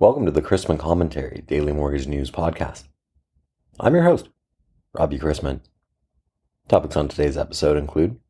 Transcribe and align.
Welcome 0.00 0.26
to 0.26 0.30
the 0.30 0.40
Chrisman 0.40 0.78
Commentary 0.78 1.42
Daily 1.48 1.72
Mortgage 1.72 2.06
News 2.06 2.30
Podcast. 2.30 2.84
I'm 3.80 3.96
your 3.96 4.04
host, 4.04 4.28
Robbie 4.92 5.18
Chrisman. 5.18 5.58
Topics 6.68 6.94
on 6.94 7.08
today's 7.08 7.36
episode 7.36 7.76
include 7.76 8.20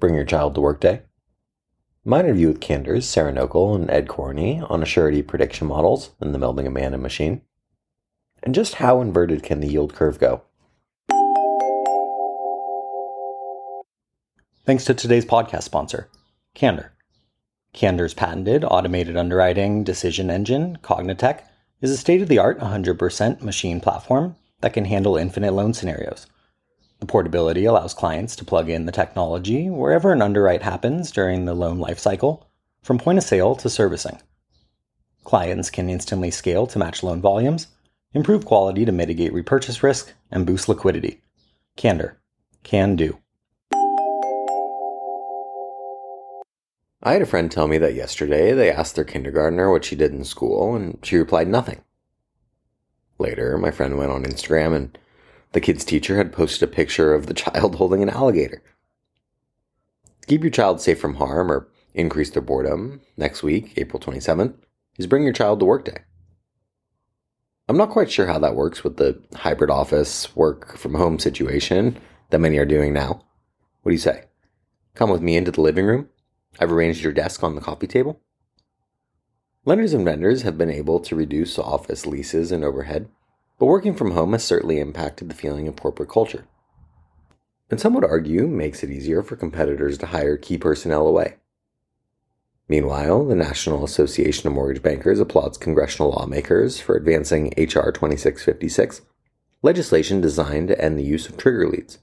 Bring 0.00 0.16
Your 0.16 0.24
Child 0.24 0.56
to 0.56 0.60
Work 0.60 0.80
Day, 0.80 1.02
my 2.04 2.18
interview 2.18 2.48
with 2.48 2.60
Candor's 2.60 3.08
Sara 3.08 3.32
Knochel 3.32 3.76
and 3.76 3.88
Ed 3.88 4.08
Kourany 4.08 4.68
on 4.68 4.84
surety 4.84 5.22
prediction 5.22 5.68
models 5.68 6.10
and 6.18 6.34
the 6.34 6.40
melding 6.40 6.66
of 6.66 6.72
man 6.72 6.92
and 6.92 7.04
machine, 7.04 7.42
and 8.42 8.52
just 8.52 8.74
how 8.74 9.00
inverted 9.00 9.44
can 9.44 9.60
the 9.60 9.68
yield 9.68 9.94
curve 9.94 10.18
go. 10.18 10.42
Thanks 14.66 14.84
to 14.86 14.94
today's 14.94 15.24
podcast 15.24 15.62
sponsor, 15.62 16.10
Candor. 16.54 16.94
Candor's 17.72 18.14
patented 18.14 18.64
automated 18.64 19.16
underwriting 19.16 19.84
decision 19.84 20.30
engine, 20.30 20.78
CogniTech, 20.82 21.42
is 21.80 21.90
a 21.90 21.96
state 21.96 22.20
of 22.20 22.28
the 22.28 22.38
art 22.38 22.58
100% 22.58 23.42
machine 23.42 23.80
platform 23.80 24.36
that 24.60 24.72
can 24.72 24.84
handle 24.84 25.16
infinite 25.16 25.52
loan 25.52 25.72
scenarios. 25.72 26.26
The 26.98 27.06
portability 27.06 27.64
allows 27.64 27.94
clients 27.94 28.36
to 28.36 28.44
plug 28.44 28.68
in 28.68 28.86
the 28.86 28.92
technology 28.92 29.70
wherever 29.70 30.12
an 30.12 30.20
underwrite 30.20 30.62
happens 30.62 31.10
during 31.10 31.44
the 31.44 31.54
loan 31.54 31.78
lifecycle, 31.78 32.44
from 32.82 32.98
point 32.98 33.18
of 33.18 33.24
sale 33.24 33.54
to 33.56 33.70
servicing. 33.70 34.20
Clients 35.24 35.70
can 35.70 35.88
instantly 35.88 36.30
scale 36.30 36.66
to 36.66 36.78
match 36.78 37.02
loan 37.02 37.20
volumes, 37.20 37.68
improve 38.12 38.44
quality 38.44 38.84
to 38.84 38.92
mitigate 38.92 39.32
repurchase 39.32 39.82
risk, 39.82 40.12
and 40.30 40.44
boost 40.44 40.68
liquidity. 40.68 41.22
Candor. 41.76 42.20
Can 42.62 42.96
do. 42.96 43.18
I 47.02 47.14
had 47.14 47.22
a 47.22 47.26
friend 47.26 47.50
tell 47.50 47.66
me 47.66 47.78
that 47.78 47.94
yesterday 47.94 48.52
they 48.52 48.70
asked 48.70 48.94
their 48.94 49.04
kindergartner 49.04 49.70
what 49.70 49.86
she 49.86 49.96
did 49.96 50.12
in 50.12 50.22
school, 50.24 50.76
and 50.76 50.98
she 51.02 51.16
replied 51.16 51.48
nothing. 51.48 51.80
Later, 53.18 53.56
my 53.56 53.70
friend 53.70 53.96
went 53.96 54.10
on 54.12 54.24
Instagram, 54.24 54.76
and 54.76 54.98
the 55.52 55.62
kid's 55.62 55.84
teacher 55.84 56.18
had 56.18 56.32
posted 56.32 56.68
a 56.68 56.72
picture 56.72 57.14
of 57.14 57.26
the 57.26 57.34
child 57.42 57.76
holding 57.76 58.02
an 58.02 58.10
alligator. 58.10 58.62
Keep 60.26 60.42
your 60.42 60.50
child 60.50 60.80
safe 60.80 61.00
from 61.00 61.14
harm 61.14 61.50
or 61.50 61.68
increase 61.94 62.30
their 62.30 62.42
boredom 62.42 63.00
next 63.16 63.42
week, 63.42 63.72
April 63.78 63.98
27th, 63.98 64.54
is 64.98 65.06
Bring 65.06 65.24
Your 65.24 65.32
Child 65.32 65.60
to 65.60 65.66
Work 65.66 65.86
Day. 65.86 65.98
I'm 67.66 67.78
not 67.78 67.90
quite 67.90 68.10
sure 68.10 68.26
how 68.26 68.38
that 68.40 68.56
works 68.56 68.84
with 68.84 68.98
the 68.98 69.22
hybrid 69.34 69.70
office 69.70 70.36
work 70.36 70.76
from 70.76 70.94
home 70.94 71.18
situation 71.18 71.98
that 72.28 72.40
many 72.40 72.58
are 72.58 72.66
doing 72.66 72.92
now. 72.92 73.24
What 73.82 73.90
do 73.90 73.92
you 73.92 73.98
say? 73.98 74.24
Come 74.94 75.08
with 75.08 75.22
me 75.22 75.36
into 75.36 75.50
the 75.50 75.62
living 75.62 75.86
room 75.86 76.08
I've 76.58 76.72
arranged 76.72 77.02
your 77.02 77.12
desk 77.12 77.42
on 77.42 77.54
the 77.54 77.60
coffee 77.60 77.86
table. 77.86 78.20
Lenders 79.64 79.92
and 79.92 80.04
vendors 80.04 80.42
have 80.42 80.56
been 80.56 80.70
able 80.70 81.00
to 81.00 81.14
reduce 81.14 81.58
office 81.58 82.06
leases 82.06 82.50
and 82.50 82.64
overhead, 82.64 83.08
but 83.58 83.66
working 83.66 83.94
from 83.94 84.12
home 84.12 84.32
has 84.32 84.42
certainly 84.42 84.80
impacted 84.80 85.28
the 85.28 85.34
feeling 85.34 85.68
of 85.68 85.76
corporate 85.76 86.08
culture. 86.08 86.46
And 87.70 87.78
some 87.78 87.94
would 87.94 88.04
argue 88.04 88.48
makes 88.48 88.82
it 88.82 88.90
easier 88.90 89.22
for 89.22 89.36
competitors 89.36 89.98
to 89.98 90.06
hire 90.06 90.36
key 90.36 90.58
personnel 90.58 91.06
away. 91.06 91.36
Meanwhile, 92.68 93.26
the 93.26 93.34
National 93.34 93.84
Association 93.84 94.46
of 94.46 94.54
Mortgage 94.54 94.82
Bankers 94.82 95.20
applauds 95.20 95.58
congressional 95.58 96.12
lawmakers 96.12 96.80
for 96.80 96.96
advancing 96.96 97.52
H.R. 97.56 97.92
2656, 97.92 99.02
legislation 99.62 100.20
designed 100.20 100.68
to 100.68 100.80
end 100.80 100.98
the 100.98 101.04
use 101.04 101.28
of 101.28 101.36
trigger 101.36 101.68
leads. 101.68 101.98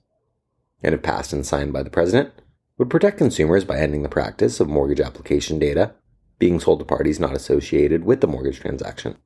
And 0.84 0.94
if 0.94 1.02
passed 1.02 1.34
and 1.34 1.46
signed 1.46 1.74
by 1.74 1.84
the 1.84 1.90
president, 1.90 2.34
would 2.78 2.90
protect 2.90 3.18
consumers 3.18 3.66
by 3.66 3.78
ending 3.78 4.04
the 4.04 4.10
practice 4.10 4.60
of 4.60 4.70
mortgage 4.70 5.00
application 5.00 5.60
data 5.60 5.94
being 6.40 6.60
sold 6.60 6.80
to 6.80 6.86
parties 6.86 7.20
not 7.20 7.36
associated 7.36 8.04
with 8.04 8.22
the 8.22 8.28
mortgage 8.28 8.60
transaction. 8.60 9.18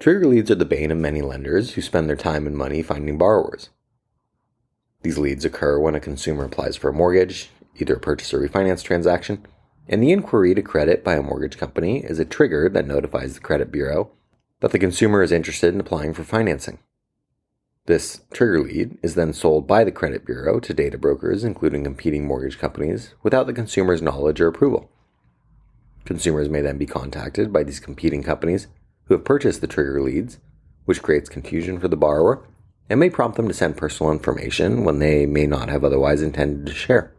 Trigger 0.00 0.26
leads 0.26 0.50
are 0.50 0.56
the 0.56 0.64
bane 0.64 0.90
of 0.90 0.98
many 0.98 1.22
lenders 1.22 1.74
who 1.74 1.82
spend 1.82 2.08
their 2.08 2.16
time 2.16 2.46
and 2.46 2.56
money 2.56 2.82
finding 2.82 3.16
borrowers. 3.16 3.70
These 5.02 5.18
leads 5.18 5.44
occur 5.44 5.78
when 5.78 5.94
a 5.94 6.00
consumer 6.00 6.44
applies 6.44 6.76
for 6.76 6.88
a 6.88 6.92
mortgage, 6.92 7.50
either 7.78 7.94
a 7.94 8.00
purchase 8.00 8.34
or 8.34 8.40
refinance 8.40 8.82
transaction, 8.82 9.46
and 9.88 10.02
the 10.02 10.12
inquiry 10.12 10.54
to 10.54 10.62
credit 10.62 11.04
by 11.04 11.14
a 11.14 11.22
mortgage 11.22 11.58
company 11.58 12.04
is 12.04 12.18
a 12.18 12.24
trigger 12.24 12.68
that 12.68 12.86
notifies 12.86 13.34
the 13.34 13.40
credit 13.40 13.70
bureau 13.70 14.10
that 14.60 14.70
the 14.70 14.78
consumer 14.78 15.22
is 15.22 15.32
interested 15.32 15.74
in 15.74 15.80
applying 15.80 16.14
for 16.14 16.24
financing. 16.24 16.78
This 17.86 18.20
trigger 18.32 18.60
lead 18.60 18.96
is 19.02 19.16
then 19.16 19.32
sold 19.32 19.66
by 19.66 19.82
the 19.82 19.90
credit 19.90 20.24
bureau 20.24 20.60
to 20.60 20.72
data 20.72 20.96
brokers, 20.96 21.42
including 21.42 21.82
competing 21.82 22.24
mortgage 22.24 22.56
companies, 22.56 23.14
without 23.24 23.48
the 23.48 23.52
consumer's 23.52 24.00
knowledge 24.00 24.40
or 24.40 24.46
approval. 24.46 24.88
Consumers 26.04 26.48
may 26.48 26.60
then 26.60 26.78
be 26.78 26.86
contacted 26.86 27.52
by 27.52 27.64
these 27.64 27.80
competing 27.80 28.22
companies 28.22 28.68
who 29.06 29.14
have 29.14 29.24
purchased 29.24 29.60
the 29.60 29.66
trigger 29.66 30.00
leads, 30.00 30.38
which 30.84 31.02
creates 31.02 31.28
confusion 31.28 31.80
for 31.80 31.88
the 31.88 31.96
borrower 31.96 32.46
and 32.88 33.00
may 33.00 33.10
prompt 33.10 33.36
them 33.36 33.48
to 33.48 33.54
send 33.54 33.76
personal 33.76 34.12
information 34.12 34.84
when 34.84 35.00
they 35.00 35.26
may 35.26 35.46
not 35.48 35.68
have 35.68 35.82
otherwise 35.82 36.22
intended 36.22 36.66
to 36.66 36.72
share. 36.72 37.12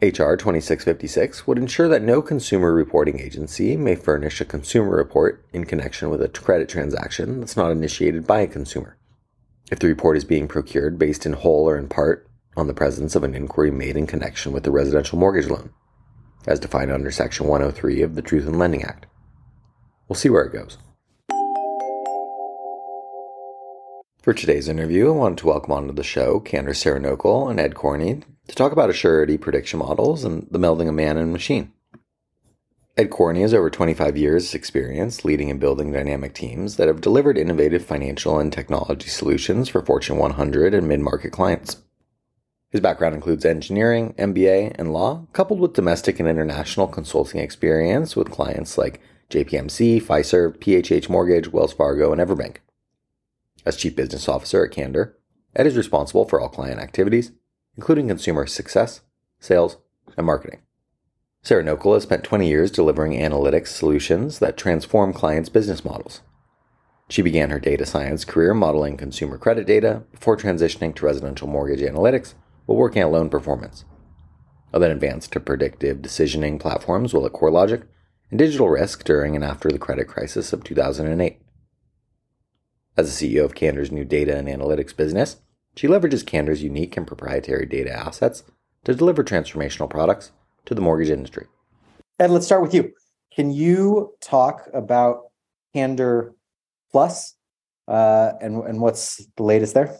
HR 0.00 0.36
2656 0.36 1.48
would 1.48 1.58
ensure 1.58 1.88
that 1.88 2.02
no 2.02 2.22
consumer 2.22 2.72
reporting 2.72 3.18
agency 3.18 3.76
may 3.76 3.96
furnish 3.96 4.40
a 4.40 4.44
consumer 4.44 4.96
report 4.96 5.44
in 5.52 5.64
connection 5.64 6.08
with 6.08 6.22
a 6.22 6.28
credit 6.28 6.68
transaction 6.68 7.40
that's 7.40 7.56
not 7.56 7.72
initiated 7.72 8.28
by 8.28 8.42
a 8.42 8.46
consumer 8.46 8.96
if 9.70 9.78
the 9.78 9.86
report 9.86 10.16
is 10.16 10.24
being 10.24 10.48
procured 10.48 10.98
based 10.98 11.24
in 11.24 11.32
whole 11.32 11.68
or 11.68 11.78
in 11.78 11.88
part 11.88 12.28
on 12.56 12.66
the 12.66 12.74
presence 12.74 13.14
of 13.14 13.22
an 13.22 13.34
inquiry 13.34 13.70
made 13.70 13.96
in 13.96 14.06
connection 14.06 14.52
with 14.52 14.64
the 14.64 14.70
residential 14.70 15.18
mortgage 15.18 15.48
loan, 15.48 15.70
as 16.46 16.58
defined 16.58 16.90
under 16.90 17.10
Section 17.10 17.46
103 17.46 18.02
of 18.02 18.16
the 18.16 18.22
Truth 18.22 18.46
in 18.46 18.58
Lending 18.58 18.82
Act. 18.82 19.06
We'll 20.08 20.16
see 20.16 20.28
where 20.28 20.44
it 20.44 20.52
goes. 20.52 20.76
For 24.20 24.34
today's 24.34 24.68
interview, 24.68 25.08
I 25.08 25.12
wanted 25.12 25.38
to 25.38 25.46
welcome 25.46 25.72
onto 25.72 25.94
the 25.94 26.02
show 26.02 26.40
Candor 26.40 26.74
Sara 26.74 26.96
and 26.96 27.06
Ed 27.60 27.74
Kourany 27.74 28.24
to 28.48 28.54
talk 28.54 28.72
about 28.72 28.94
surety 28.94 29.38
prediction 29.38 29.78
models 29.78 30.24
and 30.24 30.46
the 30.50 30.58
melding 30.58 30.88
of 30.88 30.94
man 30.94 31.16
and 31.16 31.32
machine. 31.32 31.72
Ed 33.00 33.08
Kourany 33.08 33.40
has 33.40 33.54
over 33.54 33.70
25 33.70 34.18
years' 34.18 34.52
experience 34.52 35.24
leading 35.24 35.50
and 35.50 35.58
building 35.58 35.90
dynamic 35.90 36.34
teams 36.34 36.76
that 36.76 36.86
have 36.86 37.00
delivered 37.00 37.38
innovative 37.38 37.82
financial 37.82 38.38
and 38.38 38.52
technology 38.52 39.08
solutions 39.08 39.70
for 39.70 39.80
Fortune 39.80 40.18
100 40.18 40.74
and 40.74 40.86
mid 40.86 41.00
market 41.00 41.32
clients. 41.32 41.78
His 42.68 42.82
background 42.82 43.14
includes 43.14 43.46
engineering, 43.46 44.12
MBA, 44.18 44.74
and 44.78 44.92
law, 44.92 45.26
coupled 45.32 45.60
with 45.60 45.72
domestic 45.72 46.20
and 46.20 46.28
international 46.28 46.88
consulting 46.88 47.40
experience 47.40 48.16
with 48.16 48.30
clients 48.30 48.76
like 48.76 49.00
JPMC, 49.30 50.02
Fiserv, 50.02 50.58
PHH 50.58 51.08
Mortgage, 51.08 51.48
Wells 51.48 51.72
Fargo, 51.72 52.12
and 52.12 52.20
Everbank. 52.20 52.56
As 53.64 53.78
Chief 53.78 53.96
Business 53.96 54.28
Officer 54.28 54.66
at 54.66 54.72
Candor, 54.72 55.16
Ed 55.56 55.66
is 55.66 55.78
responsible 55.78 56.28
for 56.28 56.38
all 56.38 56.50
client 56.50 56.78
activities, 56.78 57.32
including 57.78 58.08
consumer 58.08 58.46
success, 58.46 59.00
sales, 59.38 59.78
and 60.18 60.26
marketing. 60.26 60.60
Sara 61.42 61.64
Knochel 61.64 61.94
has 61.94 62.02
spent 62.02 62.22
20 62.22 62.46
years 62.46 62.70
delivering 62.70 63.12
analytics 63.12 63.68
solutions 63.68 64.40
that 64.40 64.58
transform 64.58 65.12
clients' 65.14 65.48
business 65.48 65.84
models. 65.84 66.20
She 67.08 67.22
began 67.22 67.50
her 67.50 67.58
data 67.58 67.86
science 67.86 68.24
career 68.26 68.52
modeling 68.52 68.96
consumer 68.96 69.38
credit 69.38 69.66
data 69.66 70.02
before 70.12 70.36
transitioning 70.36 70.94
to 70.94 71.06
residential 71.06 71.48
mortgage 71.48 71.80
analytics 71.80 72.34
while 72.66 72.78
working 72.78 73.02
at 73.02 73.10
Loan 73.10 73.30
Performance. 73.30 73.84
And 74.72 74.82
then 74.82 74.90
advanced 74.90 75.32
to 75.32 75.40
predictive 75.40 75.98
decisioning 75.98 76.60
platforms 76.60 77.12
while 77.12 77.26
at 77.26 77.32
CoreLogic 77.32 77.84
and 78.30 78.38
digital 78.38 78.68
risk 78.68 79.02
during 79.04 79.34
and 79.34 79.44
after 79.44 79.70
the 79.70 79.78
credit 79.78 80.06
crisis 80.06 80.52
of 80.52 80.62
2008. 80.62 81.40
As 82.96 83.18
the 83.18 83.34
CEO 83.34 83.44
of 83.44 83.54
Candor's 83.54 83.90
new 83.90 84.04
data 84.04 84.36
and 84.36 84.46
analytics 84.46 84.94
business, 84.94 85.38
she 85.74 85.88
leverages 85.88 86.24
Candor's 86.24 86.62
unique 86.62 86.96
and 86.96 87.06
proprietary 87.06 87.64
data 87.64 87.92
assets 87.92 88.44
to 88.84 88.94
deliver 88.94 89.24
transformational 89.24 89.88
products 89.88 90.32
to 90.70 90.74
the 90.76 90.80
mortgage 90.80 91.10
industry. 91.10 91.48
Ed, 92.20 92.30
let's 92.30 92.46
start 92.46 92.62
with 92.62 92.72
you. 92.72 92.92
Can 93.34 93.50
you 93.50 94.14
talk 94.20 94.68
about 94.72 95.24
Candor 95.74 96.32
Plus 96.92 97.34
uh, 97.88 98.32
and, 98.40 98.62
and 98.64 98.80
what's 98.80 99.26
the 99.36 99.42
latest 99.42 99.74
there? 99.74 99.96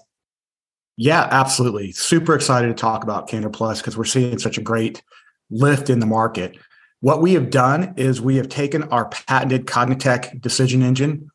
Yeah, 0.97 1.27
absolutely. 1.33 1.91
Super 1.91 2.37
excited 2.37 2.69
to 2.69 2.75
talk 2.75 3.03
about 3.03 3.29
Candor 3.29 3.51
Plus 3.51 3.81
because 3.81 3.97
we're 3.97 4.05
seeing 4.05 4.39
such 4.39 4.59
a 4.59 4.63
great 4.63 5.03
lift 5.51 5.91
in 5.91 5.99
the 5.99 6.07
market. 6.07 6.57
What 7.01 7.21
we 7.21 7.33
have 7.33 7.51
done 7.51 7.95
is 7.97 8.21
we 8.21 8.37
have 8.37 8.49
taken 8.49 8.85
our 8.85 9.09
patented 9.09 9.67
CogniTech 9.67 10.41
decision 10.41 10.83
engine 10.83 11.33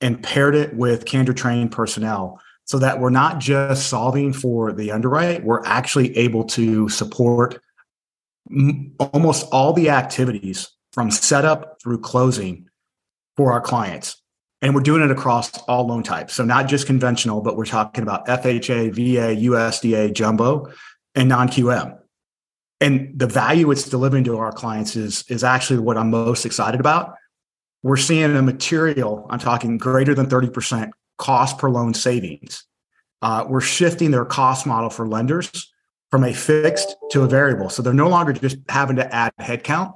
and 0.00 0.22
paired 0.22 0.54
it 0.54 0.74
with 0.74 1.04
Candor 1.04 1.34
trained 1.34 1.72
personnel 1.72 2.40
so 2.64 2.78
that 2.78 3.00
we're 3.00 3.10
not 3.10 3.38
just 3.38 3.88
solving 3.88 4.32
for 4.32 4.72
the 4.72 4.92
underwrite, 4.92 5.44
we're 5.44 5.64
actually 5.66 6.16
able 6.16 6.44
to 6.44 6.88
support 6.88 7.60
almost 8.98 9.46
all 9.52 9.72
the 9.72 9.90
activities 9.90 10.68
from 10.92 11.10
setup 11.10 11.80
through 11.82 12.00
closing 12.00 12.68
for 13.36 13.52
our 13.52 13.60
clients. 13.60 14.20
And 14.60 14.74
we're 14.74 14.80
doing 14.80 15.02
it 15.02 15.10
across 15.10 15.56
all 15.62 15.86
loan 15.86 16.02
types. 16.02 16.34
So 16.34 16.44
not 16.44 16.66
just 16.66 16.86
conventional, 16.86 17.40
but 17.40 17.56
we're 17.56 17.66
talking 17.66 18.02
about 18.02 18.26
FHA, 18.26 18.92
VA, 18.92 19.40
USDA, 19.46 20.12
jumbo, 20.12 20.72
and 21.14 21.28
non-QM. 21.28 21.96
And 22.80 23.16
the 23.16 23.26
value 23.26 23.70
it's 23.70 23.88
delivering 23.88 24.24
to 24.24 24.38
our 24.38 24.52
clients 24.52 24.96
is, 24.96 25.24
is 25.28 25.44
actually 25.44 25.80
what 25.80 25.96
I'm 25.96 26.10
most 26.10 26.44
excited 26.44 26.80
about. 26.80 27.14
we're 27.84 27.96
seeing 27.96 28.34
a 28.36 28.42
material, 28.42 29.26
I'm 29.30 29.38
talking 29.38 29.78
greater 29.78 30.14
than 30.14 30.26
30% 30.26 30.90
cost 31.16 31.58
per 31.58 31.70
loan 31.70 31.94
savings. 31.94 32.64
Uh, 33.22 33.44
we're 33.48 33.60
shifting 33.60 34.10
their 34.10 34.24
cost 34.24 34.66
model 34.66 34.90
for 34.90 35.06
lenders 35.06 35.72
from 36.10 36.24
a 36.24 36.32
fixed 36.32 36.96
to 37.10 37.22
a 37.22 37.26
variable. 37.26 37.68
So 37.68 37.82
they're 37.82 37.92
no 37.92 38.08
longer 38.08 38.32
just 38.32 38.58
having 38.68 38.96
to 38.96 39.14
add 39.14 39.32
headcount 39.40 39.94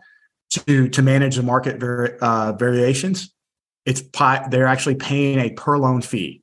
to, 0.50 0.88
to 0.88 1.02
manage 1.02 1.36
the 1.36 1.42
market 1.42 1.82
uh, 1.82 2.52
variations. 2.52 3.32
It's 3.86 4.02
pi- 4.02 4.46
they're 4.50 4.66
actually 4.66 4.96
paying 4.96 5.38
a 5.38 5.50
per 5.50 5.78
loan 5.78 6.02
fee. 6.02 6.42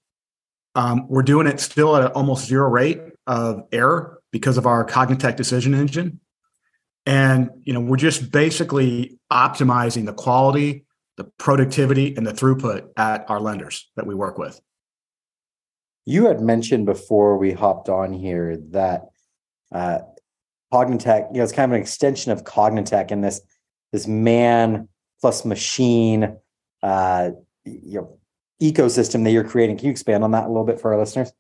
Um, 0.76 1.08
we're 1.08 1.24
doing 1.24 1.48
it 1.48 1.60
still 1.60 1.96
at 1.96 2.12
almost 2.14 2.48
zero 2.48 2.70
rate 2.70 3.02
of 3.28 3.64
error 3.72 4.22
because 4.32 4.58
of 4.58 4.66
our 4.66 4.86
CogniTech 4.86 5.36
decision 5.36 5.74
engine. 5.74 6.20
And 7.06 7.50
you 7.64 7.74
know, 7.74 7.80
we're 7.80 7.98
just 7.98 8.32
basically 8.32 9.18
optimizing 9.32 10.06
the 10.06 10.14
quality, 10.14 10.86
the 11.18 11.26
productivity, 11.38 12.16
and 12.16 12.26
the 12.26 12.34
throughput 12.34 12.90
at 12.98 13.30
our 13.30 13.40
lenders 13.40 13.90
that 13.96 14.06
we 14.06 14.16
work 14.16 14.38
with. 14.38 14.60
You 16.06 16.28
had 16.28 16.42
mentioned 16.42 16.86
before 16.86 17.38
we 17.38 17.52
hopped 17.52 17.90
on 17.90 18.14
here 18.14 18.58
that 18.72 19.04
uh, 19.72 20.00
CogniTech, 20.74 21.32
you 21.32 21.38
know, 21.38 21.44
it's 21.44 21.52
kind 21.52 21.72
of 21.72 21.76
an 21.76 21.82
extension 21.82 22.32
of 22.32 22.44
CogniTech 22.44 23.12
in 23.12 23.22
this 23.22 23.42
this 23.92 24.08
man 24.08 24.88
plus 25.20 25.46
machine, 25.46 26.38
uh, 26.84 27.32
you 27.66 28.00
know, 28.00 28.20
ecosystem 28.62 29.24
that 29.24 29.32
you're 29.32 29.44
creating. 29.44 29.78
Can 29.78 29.86
you 29.86 29.92
expand 29.92 30.24
on 30.24 30.32
that 30.32 30.46
a 30.46 30.48
little 30.48 30.64
bit 30.64 30.80
for 30.80 30.94
our 30.94 31.00
listeners? 31.00 31.32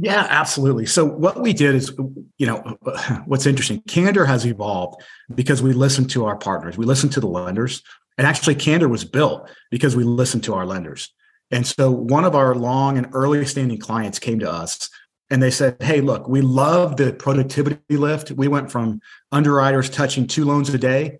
Yeah, 0.00 0.26
absolutely. 0.30 0.86
So 0.86 1.04
what 1.04 1.40
we 1.40 1.52
did 1.52 1.74
is, 1.74 1.92
you 2.38 2.46
know, 2.46 2.76
what's 3.26 3.46
interesting, 3.46 3.82
Candor 3.88 4.26
has 4.26 4.46
evolved 4.46 5.02
because 5.34 5.60
we 5.60 5.72
listened 5.72 6.10
to 6.10 6.26
our 6.26 6.36
partners, 6.36 6.78
we 6.78 6.86
listened 6.86 7.12
to 7.12 7.20
the 7.20 7.26
lenders, 7.26 7.82
and 8.16 8.26
actually 8.26 8.54
Candor 8.54 8.88
was 8.88 9.04
built 9.04 9.50
because 9.70 9.96
we 9.96 10.04
listened 10.04 10.44
to 10.44 10.54
our 10.54 10.66
lenders. 10.66 11.12
And 11.50 11.66
so 11.66 11.90
one 11.90 12.24
of 12.24 12.36
our 12.36 12.54
long 12.54 12.98
and 12.98 13.08
early 13.12 13.44
standing 13.46 13.78
clients 13.78 14.18
came 14.18 14.38
to 14.40 14.50
us 14.50 14.88
and 15.30 15.42
they 15.42 15.50
said, 15.50 15.76
Hey, 15.80 16.00
look, 16.00 16.28
we 16.28 16.40
love 16.40 16.96
the 16.96 17.12
productivity 17.12 17.78
lift. 17.90 18.30
We 18.30 18.48
went 18.48 18.70
from 18.70 19.00
underwriters 19.32 19.90
touching 19.90 20.26
two 20.26 20.44
loans 20.44 20.72
a 20.72 20.78
day 20.78 21.18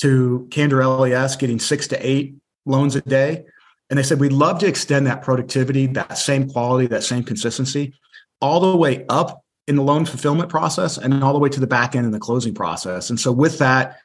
to 0.00 0.48
Candor 0.50 0.86
LES 0.86 1.36
getting 1.36 1.58
six 1.58 1.86
to 1.88 2.06
eight 2.06 2.34
loans 2.64 2.96
a 2.96 3.02
day. 3.02 3.44
And 3.90 3.98
they 3.98 4.02
said, 4.02 4.20
We'd 4.20 4.32
love 4.32 4.58
to 4.60 4.66
extend 4.66 5.06
that 5.06 5.22
productivity, 5.22 5.86
that 5.88 6.18
same 6.18 6.48
quality, 6.48 6.86
that 6.88 7.02
same 7.02 7.24
consistency 7.24 7.94
all 8.40 8.60
the 8.60 8.76
way 8.76 9.04
up 9.08 9.44
in 9.66 9.76
the 9.76 9.82
loan 9.82 10.04
fulfillment 10.04 10.48
process 10.48 10.98
and 10.98 11.22
all 11.22 11.32
the 11.32 11.38
way 11.38 11.48
to 11.48 11.60
the 11.60 11.66
back 11.66 11.94
end 11.94 12.06
in 12.06 12.12
the 12.12 12.18
closing 12.18 12.54
process. 12.54 13.10
And 13.10 13.20
so 13.20 13.30
with 13.30 13.58
that, 13.58 13.98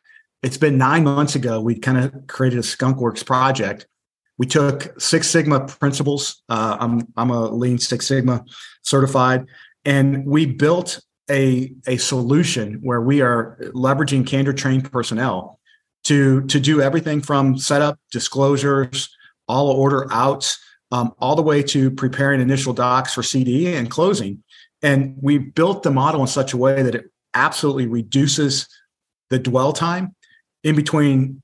it's 0.43 0.57
been 0.57 0.77
nine 0.77 1.03
months 1.03 1.35
ago, 1.35 1.59
we 1.59 1.79
kind 1.79 1.97
of 1.97 2.27
created 2.27 2.59
a 2.59 2.61
Skunkworks 2.61 3.25
project. 3.25 3.87
We 4.37 4.45
took 4.45 4.99
Six 4.99 5.27
Sigma 5.27 5.65
principles. 5.65 6.41
Uh, 6.49 6.77
I'm, 6.79 7.07
I'm 7.15 7.29
a 7.29 7.49
Lean 7.49 7.77
Six 7.77 8.07
Sigma 8.07 8.43
certified, 8.81 9.45
and 9.85 10.25
we 10.25 10.45
built 10.45 11.01
a, 11.29 11.73
a 11.87 11.97
solution 11.97 12.79
where 12.81 13.01
we 13.01 13.21
are 13.21 13.57
leveraging 13.73 14.27
Candor 14.27 14.53
trained 14.53 14.91
personnel 14.91 15.59
to, 16.03 16.41
to 16.47 16.59
do 16.59 16.81
everything 16.81 17.21
from 17.21 17.57
setup, 17.57 17.99
disclosures, 18.11 19.09
all 19.47 19.69
order 19.69 20.07
outs, 20.11 20.59
um, 20.91 21.13
all 21.19 21.35
the 21.35 21.41
way 21.41 21.63
to 21.63 21.89
preparing 21.91 22.41
initial 22.41 22.73
docs 22.73 23.13
for 23.13 23.23
CD 23.23 23.75
and 23.75 23.89
closing. 23.89 24.43
And 24.81 25.15
we 25.19 25.37
built 25.39 25.83
the 25.83 25.91
model 25.91 26.21
in 26.21 26.27
such 26.27 26.53
a 26.53 26.57
way 26.57 26.83
that 26.83 26.93
it 26.93 27.05
absolutely 27.33 27.87
reduces 27.87 28.67
the 29.29 29.39
dwell 29.39 29.73
time 29.73 30.15
in 30.63 30.75
between 30.75 31.41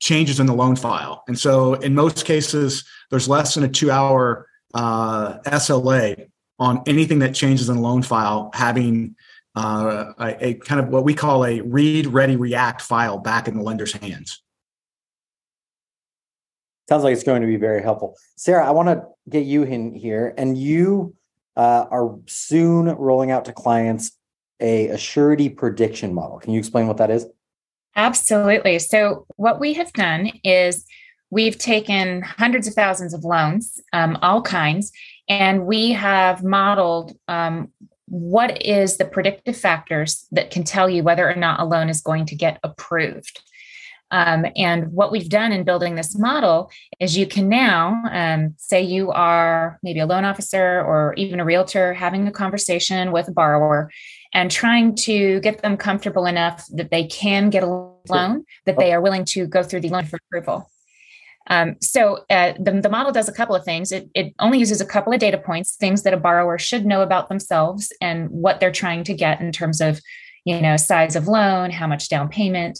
changes 0.00 0.40
in 0.40 0.46
the 0.46 0.54
loan 0.54 0.76
file. 0.76 1.22
And 1.28 1.38
so 1.38 1.74
in 1.74 1.94
most 1.94 2.24
cases, 2.24 2.84
there's 3.10 3.28
less 3.28 3.54
than 3.54 3.64
a 3.64 3.68
two 3.68 3.90
hour 3.90 4.46
uh, 4.74 5.38
SLA 5.40 6.28
on 6.58 6.82
anything 6.86 7.20
that 7.20 7.34
changes 7.34 7.68
in 7.68 7.76
the 7.76 7.82
loan 7.82 8.02
file, 8.02 8.50
having 8.54 9.14
uh, 9.56 10.12
a, 10.18 10.46
a 10.48 10.54
kind 10.54 10.80
of 10.80 10.88
what 10.88 11.04
we 11.04 11.14
call 11.14 11.44
a 11.44 11.60
read, 11.60 12.06
ready, 12.06 12.36
react 12.36 12.82
file 12.82 13.18
back 13.18 13.48
in 13.48 13.56
the 13.56 13.62
lender's 13.62 13.92
hands. 13.92 14.42
Sounds 16.88 17.04
like 17.04 17.12
it's 17.12 17.22
going 17.22 17.40
to 17.40 17.46
be 17.46 17.56
very 17.56 17.82
helpful. 17.82 18.16
Sara, 18.36 18.66
I 18.66 18.72
want 18.72 18.88
to 18.88 19.04
get 19.28 19.44
you 19.44 19.62
in 19.62 19.94
here, 19.94 20.34
and 20.36 20.58
you 20.58 21.14
uh, 21.56 21.86
are 21.90 22.18
soon 22.26 22.86
rolling 22.86 23.30
out 23.30 23.44
to 23.44 23.52
clients 23.52 24.12
a, 24.60 24.88
a 24.88 24.98
surety 24.98 25.48
prediction 25.48 26.12
model. 26.12 26.38
Can 26.38 26.52
you 26.52 26.58
explain 26.58 26.88
what 26.88 26.96
that 26.96 27.10
is? 27.10 27.26
Absolutely. 27.96 28.78
So, 28.78 29.26
what 29.36 29.60
we 29.60 29.74
have 29.74 29.92
done 29.92 30.30
is 30.44 30.86
we've 31.30 31.58
taken 31.58 32.22
hundreds 32.22 32.66
of 32.66 32.74
thousands 32.74 33.14
of 33.14 33.24
loans, 33.24 33.80
um, 33.92 34.18
all 34.22 34.42
kinds, 34.42 34.92
and 35.28 35.66
we 35.66 35.92
have 35.92 36.42
modeled 36.42 37.16
um, 37.28 37.70
what 38.06 38.60
is 38.62 38.96
the 38.96 39.04
predictive 39.04 39.56
factors 39.56 40.26
that 40.32 40.50
can 40.50 40.64
tell 40.64 40.90
you 40.90 41.02
whether 41.02 41.30
or 41.30 41.36
not 41.36 41.60
a 41.60 41.64
loan 41.64 41.88
is 41.88 42.00
going 42.00 42.26
to 42.26 42.34
get 42.34 42.58
approved. 42.64 43.40
Um, 44.10 44.46
and 44.56 44.92
what 44.92 45.12
we've 45.12 45.28
done 45.28 45.52
in 45.52 45.64
building 45.64 45.94
this 45.94 46.18
model 46.18 46.70
is 46.98 47.16
you 47.16 47.26
can 47.26 47.48
now 47.48 48.02
um, 48.10 48.54
say 48.58 48.82
you 48.82 49.10
are 49.12 49.78
maybe 49.82 50.00
a 50.00 50.06
loan 50.06 50.24
officer 50.24 50.80
or 50.80 51.14
even 51.16 51.38
a 51.38 51.44
realtor 51.44 51.94
having 51.94 52.26
a 52.26 52.32
conversation 52.32 53.12
with 53.12 53.28
a 53.28 53.32
borrower 53.32 53.90
and 54.34 54.50
trying 54.50 54.94
to 54.94 55.40
get 55.40 55.62
them 55.62 55.76
comfortable 55.76 56.26
enough 56.26 56.64
that 56.72 56.90
they 56.90 57.06
can 57.06 57.50
get 57.50 57.62
a 57.62 57.66
loan, 57.66 58.44
that 58.66 58.78
they 58.78 58.92
are 58.92 59.00
willing 59.00 59.24
to 59.24 59.46
go 59.46 59.62
through 59.62 59.80
the 59.80 59.88
loan 59.88 60.04
for 60.04 60.18
approval. 60.26 60.70
Um, 61.48 61.76
so 61.80 62.24
uh, 62.30 62.52
the, 62.60 62.80
the 62.80 62.88
model 62.88 63.10
does 63.12 63.28
a 63.28 63.32
couple 63.32 63.56
of 63.56 63.64
things. 63.64 63.90
It, 63.90 64.08
it 64.14 64.34
only 64.38 64.58
uses 64.58 64.80
a 64.80 64.86
couple 64.86 65.12
of 65.12 65.18
data 65.18 65.38
points, 65.38 65.74
things 65.74 66.02
that 66.02 66.14
a 66.14 66.16
borrower 66.16 66.58
should 66.58 66.86
know 66.86 67.02
about 67.02 67.28
themselves 67.28 67.92
and 68.00 68.28
what 68.30 68.60
they're 68.60 68.70
trying 68.70 69.02
to 69.04 69.14
get 69.14 69.40
in 69.40 69.50
terms 69.50 69.80
of, 69.80 70.00
you 70.44 70.60
know, 70.60 70.76
size 70.76 71.16
of 71.16 71.26
loan, 71.26 71.70
how 71.70 71.88
much 71.88 72.08
down 72.08 72.28
payment. 72.28 72.78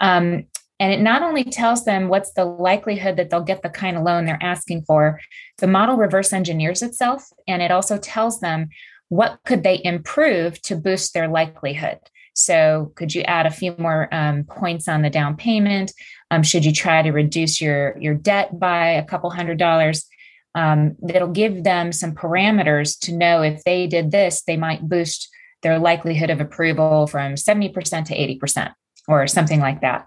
Um, 0.00 0.44
and 0.80 0.94
it 0.94 1.00
not 1.00 1.22
only 1.22 1.44
tells 1.44 1.84
them 1.84 2.08
what's 2.08 2.32
the 2.32 2.46
likelihood 2.46 3.18
that 3.18 3.28
they'll 3.28 3.42
get 3.42 3.62
the 3.62 3.68
kind 3.68 3.98
of 3.98 4.02
loan 4.02 4.24
they're 4.24 4.42
asking 4.42 4.82
for, 4.84 5.20
the 5.58 5.66
model 5.66 5.96
reverse 5.96 6.32
engineers 6.32 6.82
itself. 6.82 7.28
And 7.46 7.60
it 7.60 7.70
also 7.70 7.98
tells 7.98 8.40
them 8.40 8.70
what 9.10 9.38
could 9.44 9.62
they 9.62 9.80
improve 9.84 10.60
to 10.62 10.76
boost 10.76 11.12
their 11.12 11.28
likelihood. 11.28 11.98
So, 12.32 12.92
could 12.94 13.14
you 13.14 13.22
add 13.22 13.44
a 13.44 13.50
few 13.50 13.74
more 13.76 14.08
um, 14.12 14.44
points 14.44 14.88
on 14.88 15.02
the 15.02 15.10
down 15.10 15.36
payment? 15.36 15.92
Um, 16.30 16.42
should 16.42 16.64
you 16.64 16.72
try 16.72 17.02
to 17.02 17.10
reduce 17.10 17.60
your 17.60 17.98
your 17.98 18.14
debt 18.14 18.58
by 18.58 18.86
a 18.86 19.04
couple 19.04 19.28
hundred 19.30 19.58
dollars? 19.58 20.06
Um, 20.54 20.96
it'll 21.06 21.28
give 21.28 21.64
them 21.64 21.92
some 21.92 22.14
parameters 22.14 22.98
to 23.00 23.12
know 23.12 23.42
if 23.42 23.62
they 23.64 23.86
did 23.86 24.10
this, 24.10 24.42
they 24.42 24.56
might 24.56 24.88
boost 24.88 25.28
their 25.62 25.78
likelihood 25.78 26.30
of 26.30 26.40
approval 26.40 27.06
from 27.06 27.34
70% 27.34 27.74
to 28.06 28.16
80% 28.16 28.72
or 29.06 29.26
something 29.26 29.60
like 29.60 29.82
that. 29.82 30.06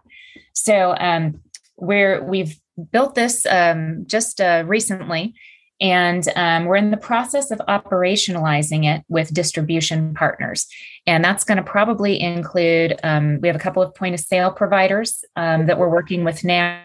So 0.53 0.95
um, 0.99 1.41
we're 1.77 2.23
we've 2.23 2.59
built 2.91 3.15
this 3.15 3.45
um, 3.45 4.05
just 4.07 4.41
uh, 4.41 4.63
recently, 4.65 5.33
and 5.79 6.27
um, 6.35 6.65
we're 6.65 6.77
in 6.77 6.91
the 6.91 6.97
process 6.97 7.51
of 7.51 7.59
operationalizing 7.67 8.85
it 8.85 9.03
with 9.09 9.33
distribution 9.33 10.13
partners. 10.13 10.67
And 11.05 11.23
that's 11.23 11.43
going 11.43 11.57
to 11.57 11.63
probably 11.63 12.19
include 12.19 12.99
um, 13.03 13.39
we 13.41 13.47
have 13.47 13.55
a 13.55 13.59
couple 13.59 13.83
of 13.83 13.93
point 13.93 14.13
of 14.13 14.19
sale 14.19 14.51
providers 14.51 15.23
um, 15.35 15.65
that 15.65 15.77
we're 15.77 15.89
working 15.89 16.23
with 16.23 16.43
now. 16.43 16.81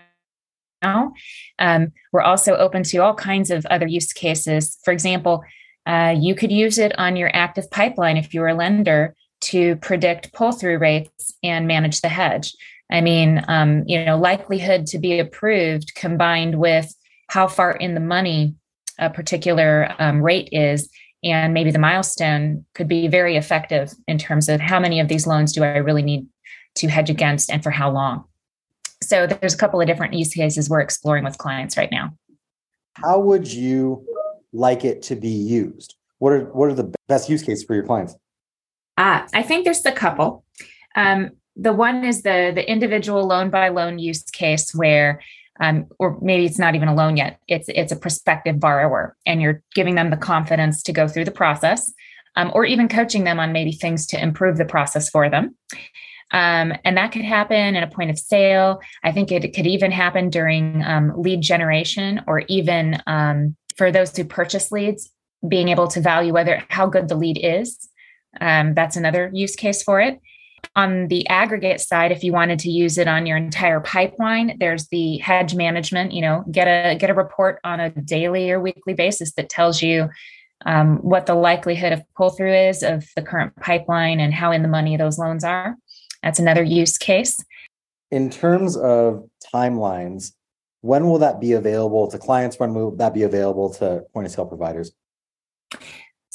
Um, 0.83 1.93
we're 2.13 2.23
also 2.23 2.57
open 2.57 2.83
to 2.85 2.99
all 2.99 3.15
kinds 3.15 3.51
of 3.51 3.67
other 3.67 3.87
use 3.87 4.13
cases. 4.13 4.79
For 4.85 4.93
example, 4.93 5.43
uh, 5.87 6.15
you 6.19 6.35
could 6.35 6.53
use 6.53 6.79
it 6.79 6.97
on 6.99 7.17
your 7.17 7.31
active 7.35 7.71
pipeline 7.71 8.17
if 8.17 8.35
you're 8.35 8.49
a 8.49 8.55
lender 8.55 9.15
to 9.41 9.77
predict 9.77 10.33
pull 10.33 10.53
through 10.53 10.79
rates 10.79 11.35
and 11.43 11.67
manage 11.67 12.01
the 12.01 12.09
hedge. 12.09 12.53
I 12.91 13.01
mean, 13.01 13.45
um, 13.49 13.85
you 13.87 14.05
know, 14.05 14.17
likelihood 14.17 14.87
to 14.87 14.99
be 14.99 15.19
approved 15.19 15.95
combined 15.95 16.59
with 16.59 16.95
how 17.29 17.47
far 17.47 17.73
in 17.73 17.95
the 17.95 18.01
money 18.01 18.55
a 18.99 19.11
particular 19.11 19.95
um, 19.99 20.23
rate 20.23 20.49
is, 20.53 20.89
and 21.23 21.53
maybe 21.53 21.71
the 21.71 21.79
milestone 21.79 22.65
could 22.75 22.89
be 22.89 23.09
very 23.09 23.37
effective 23.37 23.93
in 24.07 24.19
terms 24.19 24.49
of 24.49 24.61
how 24.61 24.81
many 24.81 25.01
of 25.01 25.09
these 25.09 25.27
loans 25.27 25.53
do 25.53 25.63
I 25.63 25.77
really 25.77 26.03
need 26.03 26.27
to 26.77 26.89
hedge 26.89 27.11
against 27.11 27.51
and 27.51 27.63
for 27.63 27.71
how 27.71 27.91
long. 27.91 28.25
So 29.03 29.27
there's 29.27 29.55
a 29.55 29.59
couple 29.59 29.81
of 29.81 29.87
different 29.87 30.15
use 30.15 30.33
cases 30.33 30.69
we're 30.69 30.81
exploring 30.81 31.25
with 31.25 31.39
clients 31.39 31.77
right 31.77 31.91
now. 31.91 32.15
How 32.95 33.21
would 33.21 33.53
you 33.53 34.05
like 34.53 34.85
it 34.85 35.03
to 35.03 35.17
be 35.17 35.29
used? 35.29 35.95
What 36.19 36.33
are 36.33 36.45
what 36.47 36.69
are 36.69 36.75
the 36.75 36.93
best 37.07 37.29
use 37.29 37.43
cases 37.43 37.65
for 37.65 37.75
your 37.75 37.85
clients? 37.85 38.15
Uh, 38.97 39.27
I 39.33 39.43
think 39.43 39.65
there's 39.65 39.85
a 39.87 39.93
couple. 39.93 40.45
Um, 40.97 41.31
the 41.59 41.73
one 41.73 42.05
is 42.05 42.23
the 42.23 42.53
the 42.55 42.71
individual 42.71 43.27
loan 43.27 43.51
by 43.51 43.69
loan 43.69 43.99
use 43.99 44.23
case 44.23 44.75
where 44.75 45.21
um, 45.61 45.87
or 45.99 46.17
maybe 46.23 46.47
it's 46.47 46.59
not 46.59 46.75
even 46.75 46.89
a 46.89 46.95
loan 46.95 47.17
yet 47.17 47.41
it's 47.49 47.69
it's 47.69 47.93
a 47.93 47.97
prospective 47.97 48.59
borrower 48.61 49.17
and 49.27 49.43
you're 49.43 49.63
giving 49.75 49.97
them 49.97 50.11
the 50.11 50.17
confidence 50.17 50.83
to 50.83 50.93
go 50.93 51.09
through 51.09 51.25
the 51.25 51.31
process 51.31 51.93
um, 52.37 52.51
or 52.55 52.65
even 52.65 52.89
coaching 52.89 53.25
them 53.25 53.41
on 53.41 53.53
maybe 53.53 53.73
things 53.73 54.07
to 54.07 54.23
improve 54.23 54.57
the 54.57 54.65
process 54.65 55.11
for 55.11 55.29
them 55.29 55.57
Um, 56.31 56.75
and 56.85 56.97
that 56.97 57.13
could 57.13 57.25
happen 57.25 57.75
at 57.75 57.83
a 57.83 57.95
point 57.95 58.11
of 58.11 58.19
sale. 58.19 58.81
I 59.03 59.13
think 59.13 59.33
it 59.33 59.55
could 59.55 59.67
even 59.67 59.91
happen 59.91 60.29
during 60.29 60.83
um, 60.85 61.13
lead 61.17 61.41
generation 61.41 62.21
or 62.27 62.41
even 62.49 63.03
um, 63.07 63.57
for 63.77 63.91
those 63.91 64.15
who 64.15 64.25
purchase 64.25 64.71
leads, 64.71 65.11
being 65.49 65.69
able 65.69 65.89
to 65.89 66.01
value 66.01 66.33
whether 66.33 66.63
how 66.69 66.87
good 66.87 67.09
the 67.09 67.15
lead 67.15 67.39
is. 67.43 67.89
Um, 68.41 68.75
that's 68.75 68.97
another 68.97 69.31
use 69.33 69.57
case 69.57 69.83
for 69.83 70.01
it. 70.01 70.21
On 70.77 71.09
the 71.09 71.27
aggregate 71.29 71.81
side, 71.81 72.13
if 72.13 72.23
you 72.23 72.33
wanted 72.33 72.59
to 72.61 72.71
use 72.71 72.99
it 72.99 73.09
on 73.09 73.27
your 73.27 73.37
entire 73.37 73.81
pipeline, 73.81 74.57
there's 74.61 74.87
the 74.89 75.19
hedge 75.19 75.55
management. 75.55 76.13
You 76.13 76.23
know, 76.23 76.45
get 76.51 76.67
a 76.67 76.97
get 76.97 77.11
a 77.11 77.15
report 77.15 77.61
on 77.65 77.81
a 77.81 77.91
daily 77.91 78.51
or 78.51 78.61
weekly 78.61 78.95
basis 78.95 79.33
that 79.35 79.49
tells 79.49 79.83
you 79.83 80.09
um, 80.67 80.99
what 80.99 81.27
the 81.27 81.35
likelihood 81.35 81.93
of 81.93 82.03
pull 82.17 82.31
through 82.31 82.55
is 82.55 82.83
of 82.83 83.07
the 83.17 83.23
current 83.23 83.55
pipeline 83.57 84.21
and 84.21 84.35
how 84.35 84.51
in 84.53 84.63
the 84.63 84.69
money 84.69 84.97
those 84.97 85.19
loans 85.19 85.45
are. 85.45 85.77
That's 86.23 86.39
another 86.39 86.63
use 86.63 86.99
case. 86.99 87.39
In 88.11 88.31
terms 88.31 88.77
of 88.77 89.29
timelines, 89.55 90.33
when 90.81 91.07
will 91.07 91.19
that 91.19 91.41
be 91.41 91.53
available 91.53 92.11
to 92.11 92.19
clients? 92.19 92.59
When 92.59 92.75
will 92.75 92.93
that 92.97 93.15
be 93.15 93.23
available 93.23 93.73
to 93.75 94.05
point 94.13 94.27
of 94.27 94.33
sale 94.33 94.47
providers? 94.47 94.93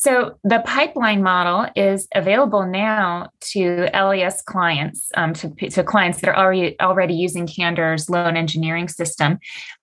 So 0.03 0.37
the 0.43 0.61
pipeline 0.65 1.23
model 1.23 1.65
is 1.77 2.09
available 2.13 2.65
now 2.65 3.29
to 3.53 3.89
LES 3.93 4.41
clients, 4.41 5.09
um, 5.15 5.33
to, 5.35 5.49
to, 5.69 5.81
clients 5.81 6.19
that 6.19 6.29
are 6.29 6.35
already 6.35 6.77
already 6.81 7.13
using 7.13 7.47
Candor's 7.47 8.09
loan 8.09 8.35
engineering 8.35 8.89
system. 8.89 9.39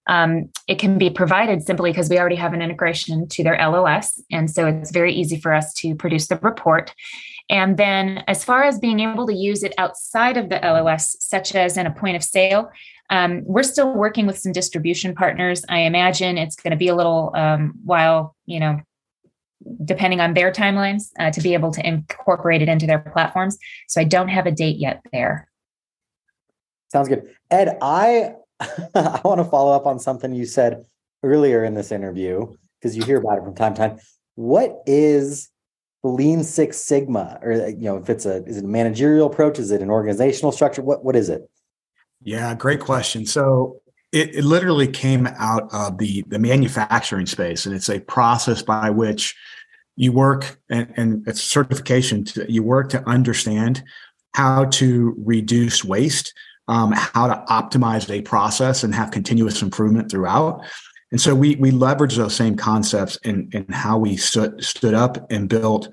Um, 0.09 0.51
it 0.69 0.79
can 0.79 0.99
be 0.99 1.09
provided 1.09 1.63
simply 1.63 1.91
because 1.91 2.11
we 2.11 2.19
already 2.19 2.37
have 2.37 2.53
an 2.53 2.61
integration 2.61 3.29
to 3.29 3.43
their 3.43 3.57
LOS, 3.57 4.23
and 4.31 4.51
so 4.51 4.67
it's 4.67 4.91
very 4.91 5.15
easy 5.15 5.41
for 5.41 5.55
us 5.55 5.73
to 5.75 5.95
produce 5.95 6.27
the 6.27 6.37
report. 6.37 6.95
And 7.49 7.79
then, 7.79 8.23
as 8.29 8.45
far 8.45 8.65
as 8.65 8.79
being 8.79 9.01
able 9.01 9.27
to 9.27 9.35
use 9.35 9.63
it 9.63 9.73
outside 9.79 10.37
of 10.37 10.51
the 10.51 10.61
LOS, 10.63 11.17
such 11.19 11.55
as 11.55 11.79
in 11.79 11.87
a 11.87 11.95
point 11.95 12.17
of 12.17 12.23
sale, 12.23 12.71
um, 13.09 13.41
we're 13.47 13.63
still 13.63 13.95
working 13.95 14.27
with 14.27 14.39
some 14.39 14.53
distribution 14.53 15.15
partners. 15.15 15.65
I 15.71 15.81
imagine 15.81 16.37
it's 16.37 16.57
going 16.57 16.73
to 16.73 16.77
be 16.77 16.89
a 16.89 16.95
little 16.95 17.33
um, 17.35 17.73
while, 17.87 18.37
you 18.45 18.61
know, 18.61 18.83
depending 19.85 20.21
on 20.21 20.35
their 20.35 20.51
timelines, 20.53 21.11
uh, 21.19 21.31
to 21.31 21.41
be 21.41 21.55
able 21.55 21.71
to 21.73 21.87
incorporate 21.87 22.63
it 22.63 22.69
into 22.69 22.87
their 22.87 22.99
platforms. 22.99 23.59
So 23.89 24.01
I 24.01 24.05
don't 24.05 24.29
have 24.29 24.47
a 24.47 24.51
date 24.51 24.79
yet 24.79 25.01
there. 25.13 25.49
Sounds 26.89 27.09
good. 27.09 27.35
Ed, 27.51 27.77
I 27.81 28.35
I 28.95 29.21
want 29.25 29.39
to 29.39 29.45
follow 29.45 29.73
up 29.73 29.87
on 29.87 29.99
something 29.99 30.35
you 30.35 30.47
said 30.47 30.85
earlier 31.23 31.65
in 31.65 31.75
this 31.75 31.93
interview 31.93 32.47
because 32.81 32.97
you 32.97 33.05
hear 33.05 33.19
about 33.19 33.39
it 33.39 33.45
from 33.45 33.55
time 33.55 33.75
to 33.75 33.81
time. 33.81 33.99
What 34.35 34.77
is 34.87 35.51
Lean 36.03 36.43
Six 36.45 36.79
Sigma, 36.79 37.39
or 37.43 37.53
you 37.53 37.77
know, 37.77 37.99
if 37.99 38.09
it's 38.09 38.27
a 38.27 38.45
is 38.45 38.57
it 38.57 38.65
a 38.65 38.69
managerial 38.69 39.27
approach? 39.27 39.59
Is 39.59 39.71
it 39.71 39.83
an 39.83 39.91
organizational 39.91 40.53
structure? 40.53 40.83
What 40.83 41.05
what 41.05 41.17
is 41.17 41.29
it? 41.29 41.49
Yeah, 42.23 42.55
great 42.55 42.81
question. 42.81 43.25
So 43.25 43.80
it, 44.13 44.35
it, 44.35 44.45
literally 44.45 44.89
came 44.89 45.27
out 45.39 45.73
of 45.73 45.99
the 45.99 46.25
the 46.29 46.39
manufacturing 46.39 47.27
space, 47.27 47.67
and 47.67 47.75
it's 47.75 47.89
a 47.89 48.01
process 48.01 48.63
by 48.63 48.91
which 48.91 49.37
you 49.97 50.13
work 50.13 50.59
and, 50.69 50.93
and 50.97 51.29
it's 51.29 51.41
certification. 51.41 52.25
To, 52.25 52.51
you 52.51 52.63
work 52.63 52.89
to 52.91 53.09
understand 53.09 53.83
how 54.35 54.65
to 54.67 55.15
reduce 55.25 55.85
waste, 55.85 56.33
um, 56.69 56.93
how 56.93 57.27
to 57.27 57.45
optimize 57.49 58.11
a 58.11 58.23
process, 58.23 58.83
and 58.83 58.95
have 58.95 59.11
continuous 59.11 59.63
improvement 59.63 60.11
throughout. 60.11 60.65
And 61.13 61.21
so 61.21 61.35
we 61.35 61.57
we 61.57 61.71
leverage 61.71 62.17
those 62.17 62.35
same 62.35 62.57
concepts 62.57 63.17
in 63.19 63.49
in 63.53 63.67
how 63.69 63.99
we 63.99 64.17
stood 64.17 64.65
stood 64.65 64.95
up 64.95 65.31
and 65.31 65.49
built 65.49 65.89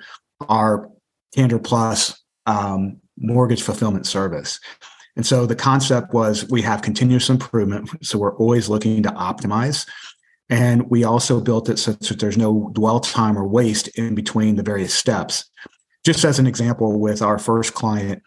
our 0.47 0.89
Candor 1.36 1.59
Plus 1.59 2.19
um, 2.45 2.97
mortgage 3.17 3.62
fulfillment 3.62 4.05
service. 4.05 4.59
And 5.17 5.25
so 5.25 5.47
the 5.47 5.55
concept 5.55 6.13
was 6.13 6.47
we 6.50 6.62
have 6.62 6.83
continuous 6.83 7.29
improvement. 7.29 7.89
So 8.05 8.19
we're 8.19 8.38
always 8.38 8.69
looking 8.69 9.01
to 9.01 9.09
optimize. 9.09 9.88
And 10.47 10.89
we 10.91 11.03
also 11.03 11.41
built 11.41 11.69
it 11.69 11.79
such 11.79 12.07
that 12.07 12.19
there's 12.19 12.38
no 12.38 12.69
dwell 12.74 13.00
time 13.00 13.38
or 13.38 13.45
waste 13.47 13.88
in 13.97 14.13
between 14.13 14.55
the 14.55 14.63
various 14.63 14.93
steps. 14.93 15.50
Just 16.05 16.24
as 16.24 16.38
an 16.38 16.45
example, 16.45 17.00
with 17.00 17.24
our 17.24 17.39
first 17.39 17.74
client, 17.74 18.21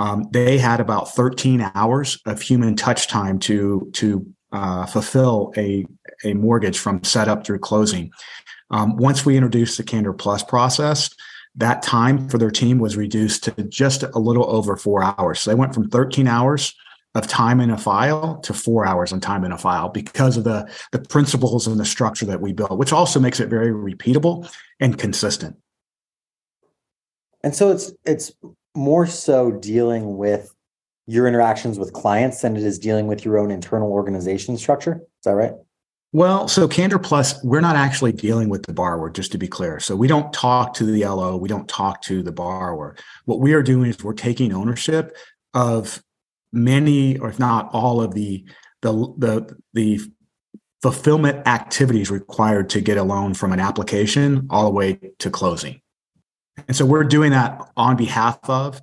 um, 0.00 0.24
they 0.32 0.58
had 0.58 0.80
about 0.80 1.14
13 1.14 1.70
hours 1.76 2.18
of 2.26 2.42
human 2.42 2.74
touch 2.74 3.06
time 3.06 3.38
to 3.38 3.88
to 3.94 4.26
uh, 4.50 4.84
fulfill 4.84 5.52
a, 5.56 5.86
a 6.24 6.34
mortgage 6.34 6.78
from 6.78 7.04
setup 7.04 7.46
through 7.46 7.60
closing. 7.60 8.10
Um, 8.70 8.96
once 8.96 9.24
we 9.24 9.36
introduced 9.36 9.78
the 9.78 9.84
Candor 9.84 10.12
Plus 10.12 10.42
process, 10.42 11.08
that 11.56 11.82
time 11.82 12.28
for 12.28 12.38
their 12.38 12.50
team 12.50 12.78
was 12.78 12.96
reduced 12.96 13.44
to 13.44 13.50
just 13.64 14.02
a 14.02 14.18
little 14.18 14.48
over 14.50 14.76
four 14.76 15.02
hours. 15.02 15.40
So 15.40 15.50
they 15.50 15.54
went 15.54 15.74
from 15.74 15.88
13 15.88 16.26
hours 16.26 16.74
of 17.14 17.26
time 17.26 17.60
in 17.60 17.70
a 17.70 17.76
file 17.76 18.40
to 18.40 18.54
four 18.54 18.86
hours 18.86 19.12
on 19.12 19.20
time 19.20 19.44
in 19.44 19.52
a 19.52 19.58
file 19.58 19.90
because 19.90 20.38
of 20.38 20.44
the, 20.44 20.70
the 20.92 20.98
principles 20.98 21.66
and 21.66 21.78
the 21.78 21.84
structure 21.84 22.24
that 22.24 22.40
we 22.40 22.52
built, 22.52 22.78
which 22.78 22.92
also 22.92 23.20
makes 23.20 23.38
it 23.38 23.48
very 23.48 23.68
repeatable 23.68 24.50
and 24.80 24.98
consistent. 24.98 25.56
And 27.44 27.54
so 27.54 27.70
it's 27.70 27.92
it's 28.06 28.32
more 28.74 29.06
so 29.06 29.50
dealing 29.50 30.16
with 30.16 30.54
your 31.06 31.26
interactions 31.26 31.78
with 31.78 31.92
clients 31.92 32.40
than 32.40 32.56
it 32.56 32.62
is 32.62 32.78
dealing 32.78 33.08
with 33.08 33.24
your 33.24 33.36
own 33.36 33.50
internal 33.50 33.92
organization 33.92 34.56
structure. 34.56 34.94
Is 34.94 35.24
that 35.24 35.32
right? 35.32 35.52
Well, 36.14 36.46
so 36.46 36.68
Candor 36.68 36.98
Plus, 36.98 37.42
we're 37.42 37.62
not 37.62 37.74
actually 37.74 38.12
dealing 38.12 38.50
with 38.50 38.64
the 38.66 38.74
borrower, 38.74 39.08
just 39.08 39.32
to 39.32 39.38
be 39.38 39.48
clear. 39.48 39.80
So 39.80 39.96
we 39.96 40.06
don't 40.06 40.30
talk 40.32 40.74
to 40.74 40.84
the 40.84 41.06
LO, 41.06 41.36
we 41.36 41.48
don't 41.48 41.68
talk 41.68 42.02
to 42.02 42.22
the 42.22 42.32
borrower. 42.32 42.96
What 43.24 43.40
we 43.40 43.54
are 43.54 43.62
doing 43.62 43.88
is 43.88 44.04
we're 44.04 44.12
taking 44.12 44.52
ownership 44.52 45.16
of 45.54 46.02
many, 46.52 47.18
or 47.18 47.30
if 47.30 47.38
not 47.38 47.70
all, 47.72 48.02
of 48.02 48.12
the 48.12 48.44
the 48.82 48.92
the 48.92 49.56
the 49.72 50.00
fulfillment 50.82 51.46
activities 51.46 52.10
required 52.10 52.68
to 52.70 52.82
get 52.82 52.98
a 52.98 53.02
loan 53.02 53.32
from 53.32 53.52
an 53.52 53.60
application 53.60 54.48
all 54.50 54.64
the 54.64 54.70
way 54.70 54.98
to 55.18 55.30
closing. 55.30 55.80
And 56.68 56.76
so 56.76 56.84
we're 56.84 57.04
doing 57.04 57.30
that 57.30 57.62
on 57.76 57.96
behalf 57.96 58.38
of 58.44 58.82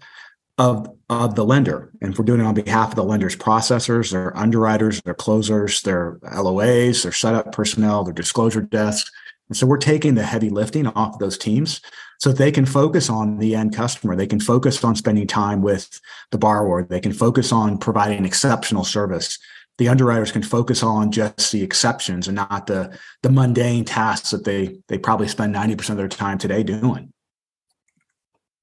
of, 0.59 0.93
of 1.09 1.35
the 1.35 1.45
lender. 1.45 1.89
And 2.01 2.11
if 2.11 2.19
we're 2.19 2.25
doing 2.25 2.41
it 2.41 2.45
on 2.45 2.53
behalf 2.53 2.89
of 2.89 2.95
the 2.95 3.03
lender's 3.03 3.35
processors, 3.35 4.11
their 4.11 4.37
underwriters, 4.37 5.01
their 5.01 5.13
closers, 5.13 5.81
their 5.81 6.19
LOAs, 6.21 7.01
their 7.01 7.13
setup 7.13 7.53
personnel, 7.53 8.03
their 8.03 8.13
disclosure 8.13 8.61
desks. 8.61 9.09
And 9.47 9.57
so 9.57 9.65
we're 9.65 9.77
taking 9.77 10.13
the 10.13 10.23
heavy 10.23 10.49
lifting 10.49 10.85
off 10.85 11.13
of 11.13 11.19
those 11.19 11.37
teams 11.37 11.81
so 12.19 12.31
they 12.31 12.51
can 12.51 12.65
focus 12.65 13.09
on 13.09 13.39
the 13.39 13.55
end 13.55 13.73
customer. 13.73 14.15
They 14.15 14.27
can 14.27 14.41
focus 14.41 14.83
on 14.83 14.95
spending 14.95 15.25
time 15.25 15.61
with 15.61 15.99
the 16.31 16.37
borrower. 16.37 16.83
They 16.83 16.99
can 16.99 17.13
focus 17.13 17.53
on 17.53 17.77
providing 17.77 18.25
exceptional 18.25 18.83
service. 18.83 19.39
The 19.77 19.87
underwriters 19.87 20.33
can 20.33 20.43
focus 20.43 20.83
on 20.83 21.13
just 21.13 21.53
the 21.53 21.63
exceptions 21.63 22.27
and 22.27 22.35
not 22.35 22.67
the, 22.67 22.99
the 23.23 23.31
mundane 23.31 23.85
tasks 23.85 24.31
that 24.31 24.43
they, 24.43 24.81
they 24.89 24.97
probably 24.97 25.29
spend 25.29 25.55
90% 25.55 25.91
of 25.91 25.97
their 25.97 26.09
time 26.09 26.37
today 26.37 26.63
doing. 26.63 27.13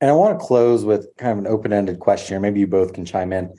And 0.00 0.10
I 0.10 0.14
want 0.14 0.38
to 0.38 0.44
close 0.44 0.84
with 0.84 1.08
kind 1.16 1.32
of 1.32 1.38
an 1.38 1.46
open 1.46 1.72
ended 1.72 2.00
question. 2.00 2.40
Maybe 2.42 2.60
you 2.60 2.66
both 2.66 2.92
can 2.92 3.04
chime 3.04 3.32
in. 3.32 3.54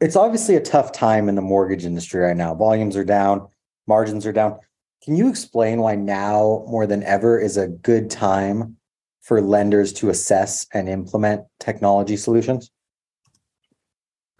It's 0.00 0.16
obviously 0.16 0.56
a 0.56 0.60
tough 0.60 0.92
time 0.92 1.28
in 1.28 1.34
the 1.34 1.42
mortgage 1.42 1.84
industry 1.84 2.20
right 2.20 2.36
now. 2.36 2.54
Volumes 2.54 2.96
are 2.96 3.04
down, 3.04 3.48
margins 3.86 4.26
are 4.26 4.32
down. 4.32 4.58
Can 5.02 5.16
you 5.16 5.28
explain 5.28 5.80
why 5.80 5.96
now 5.96 6.64
more 6.68 6.86
than 6.86 7.02
ever 7.02 7.38
is 7.38 7.56
a 7.56 7.68
good 7.68 8.10
time 8.10 8.76
for 9.22 9.40
lenders 9.40 9.92
to 9.94 10.10
assess 10.10 10.66
and 10.72 10.88
implement 10.88 11.44
technology 11.58 12.16
solutions? 12.16 12.70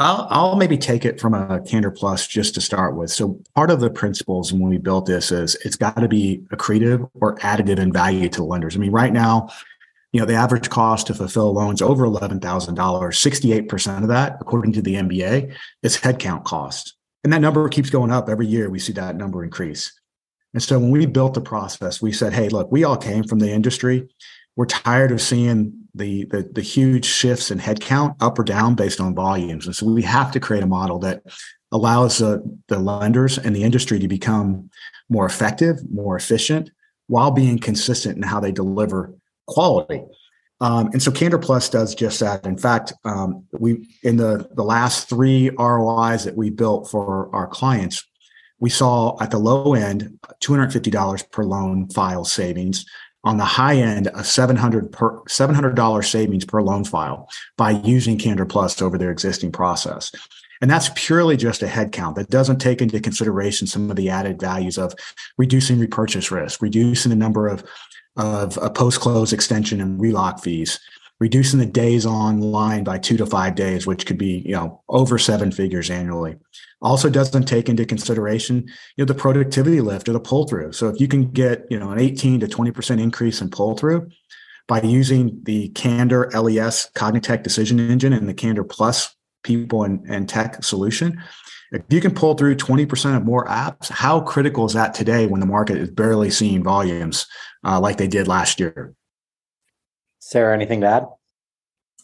I'll, 0.00 0.26
I'll 0.28 0.56
maybe 0.56 0.76
take 0.76 1.04
it 1.04 1.20
from 1.20 1.34
a 1.34 1.60
Candor 1.60 1.92
Plus 1.92 2.26
just 2.26 2.54
to 2.54 2.60
start 2.60 2.96
with. 2.96 3.10
So 3.10 3.40
part 3.54 3.70
of 3.70 3.78
the 3.78 3.90
principles 3.90 4.52
when 4.52 4.68
we 4.68 4.78
built 4.78 5.06
this 5.06 5.30
is 5.30 5.54
it's 5.64 5.76
got 5.76 5.96
to 5.96 6.08
be 6.08 6.42
accretive 6.52 7.08
or 7.14 7.36
additive 7.38 7.78
in 7.78 7.92
value 7.92 8.28
to 8.30 8.42
lenders. 8.42 8.74
I 8.74 8.80
mean, 8.80 8.90
right 8.90 9.12
now 9.12 9.50
you 10.14 10.20
know, 10.20 10.26
the 10.26 10.34
average 10.34 10.70
cost 10.70 11.08
to 11.08 11.14
fulfill 11.14 11.52
loans 11.52 11.82
over 11.82 12.06
$11,000, 12.06 12.38
68% 12.40 14.02
of 14.02 14.08
that, 14.08 14.38
according 14.40 14.72
to 14.74 14.80
the 14.80 14.94
MBA, 14.94 15.52
is 15.82 15.96
headcount 15.96 16.44
cost. 16.44 16.94
And 17.24 17.32
that 17.32 17.40
number 17.40 17.68
keeps 17.68 17.90
going 17.90 18.12
up 18.12 18.28
every 18.28 18.46
year. 18.46 18.70
We 18.70 18.78
see 18.78 18.92
that 18.92 19.16
number 19.16 19.42
increase. 19.42 19.92
And 20.52 20.62
so 20.62 20.78
when 20.78 20.92
we 20.92 21.06
built 21.06 21.34
the 21.34 21.40
process, 21.40 22.00
we 22.00 22.12
said, 22.12 22.32
hey, 22.32 22.48
look, 22.48 22.70
we 22.70 22.84
all 22.84 22.96
came 22.96 23.24
from 23.24 23.40
the 23.40 23.50
industry. 23.50 24.08
We're 24.54 24.66
tired 24.66 25.10
of 25.10 25.20
seeing 25.20 25.72
the, 25.96 26.26
the, 26.26 26.48
the 26.52 26.62
huge 26.62 27.06
shifts 27.06 27.50
in 27.50 27.58
headcount 27.58 28.14
up 28.20 28.38
or 28.38 28.44
down 28.44 28.76
based 28.76 29.00
on 29.00 29.16
volumes. 29.16 29.66
And 29.66 29.74
so 29.74 29.84
we 29.84 30.02
have 30.02 30.30
to 30.30 30.38
create 30.38 30.62
a 30.62 30.68
model 30.68 31.00
that 31.00 31.24
allows 31.72 32.22
uh, 32.22 32.38
the 32.68 32.78
lenders 32.78 33.36
and 33.36 33.56
the 33.56 33.64
industry 33.64 33.98
to 33.98 34.06
become 34.06 34.70
more 35.08 35.26
effective, 35.26 35.78
more 35.90 36.14
efficient, 36.16 36.70
while 37.08 37.32
being 37.32 37.58
consistent 37.58 38.16
in 38.16 38.22
how 38.22 38.38
they 38.38 38.52
deliver 38.52 39.12
quality. 39.46 40.02
Um, 40.60 40.86
and 40.92 41.02
so 41.02 41.10
Candor 41.10 41.38
Plus 41.38 41.68
does 41.68 41.94
just 41.94 42.20
that. 42.20 42.46
In 42.46 42.56
fact, 42.56 42.92
um, 43.04 43.44
we 43.52 43.88
in 44.02 44.16
the 44.16 44.48
the 44.54 44.62
last 44.64 45.08
three 45.08 45.50
ROIs 45.50 46.24
that 46.24 46.36
we 46.36 46.50
built 46.50 46.90
for 46.90 47.34
our 47.34 47.46
clients, 47.46 48.06
we 48.60 48.70
saw 48.70 49.20
at 49.20 49.30
the 49.30 49.38
low 49.38 49.74
end 49.74 50.18
$250 50.42 51.30
per 51.30 51.44
loan 51.44 51.88
file 51.88 52.24
savings. 52.24 52.84
on 53.24 53.38
the 53.38 53.44
high 53.44 53.76
end 53.76 54.06
a 54.14 54.22
700 54.22 54.92
per 54.92 55.22
$700 55.22 56.04
savings 56.04 56.44
per 56.44 56.60
loan 56.60 56.84
file 56.84 57.26
by 57.56 57.70
using 57.70 58.18
Candor 58.18 58.44
Plus 58.44 58.82
over 58.82 58.98
their 58.98 59.10
existing 59.10 59.50
process. 59.50 60.12
And 60.64 60.70
that's 60.70 60.88
purely 60.94 61.36
just 61.36 61.62
a 61.62 61.68
head 61.68 61.92
count 61.92 62.16
that 62.16 62.30
doesn't 62.30 62.58
take 62.58 62.80
into 62.80 62.98
consideration 62.98 63.66
some 63.66 63.90
of 63.90 63.96
the 63.96 64.08
added 64.08 64.40
values 64.40 64.78
of 64.78 64.94
reducing 65.36 65.78
repurchase 65.78 66.30
risk, 66.30 66.62
reducing 66.62 67.10
the 67.10 67.16
number 67.16 67.48
of, 67.48 67.62
of 68.16 68.56
uh, 68.56 68.62
a 68.62 68.70
post 68.70 68.98
close 69.00 69.34
extension 69.34 69.78
and 69.82 70.00
relock 70.00 70.42
fees, 70.42 70.80
reducing 71.20 71.58
the 71.58 71.66
days 71.66 72.06
online 72.06 72.82
by 72.82 72.96
two 72.96 73.18
to 73.18 73.26
five 73.26 73.54
days, 73.56 73.86
which 73.86 74.06
could 74.06 74.16
be, 74.16 74.42
you 74.46 74.52
know, 74.52 74.82
over 74.88 75.18
seven 75.18 75.52
figures 75.52 75.90
annually. 75.90 76.34
Also 76.80 77.10
doesn't 77.10 77.44
take 77.44 77.68
into 77.68 77.84
consideration, 77.84 78.64
you 78.96 79.04
know, 79.04 79.04
the 79.04 79.14
productivity 79.14 79.82
lift 79.82 80.08
or 80.08 80.14
the 80.14 80.18
pull 80.18 80.48
through. 80.48 80.72
So 80.72 80.88
if 80.88 80.98
you 80.98 81.08
can 81.08 81.30
get, 81.30 81.66
you 81.68 81.78
know, 81.78 81.90
an 81.90 81.98
18 81.98 82.40
to 82.40 82.46
20% 82.46 83.02
increase 83.02 83.42
in 83.42 83.50
pull 83.50 83.76
through 83.76 84.08
by 84.66 84.80
using 84.80 85.40
the 85.42 85.68
Candor 85.68 86.30
LES 86.32 86.90
CogniTech 86.94 87.42
decision 87.42 87.78
engine 87.78 88.14
and 88.14 88.26
the 88.26 88.32
Candor 88.32 88.64
Plus 88.64 89.14
people 89.44 89.84
and, 89.84 90.04
and 90.08 90.28
tech 90.28 90.64
solution, 90.64 91.22
if 91.72 91.82
you 91.90 92.00
can 92.00 92.14
pull 92.14 92.34
through 92.34 92.56
20% 92.56 93.16
of 93.16 93.24
more 93.24 93.46
apps, 93.46 93.90
how 93.90 94.20
critical 94.20 94.64
is 94.64 94.72
that 94.74 94.94
today 94.94 95.26
when 95.26 95.40
the 95.40 95.46
market 95.46 95.76
is 95.76 95.90
barely 95.90 96.30
seeing 96.30 96.62
volumes 96.62 97.26
uh, 97.64 97.80
like 97.80 97.96
they 97.96 98.06
did 98.06 98.28
last 98.28 98.60
year? 98.60 98.94
Sara, 100.20 100.54
anything 100.54 100.80
to 100.82 100.86
add? 100.86 101.06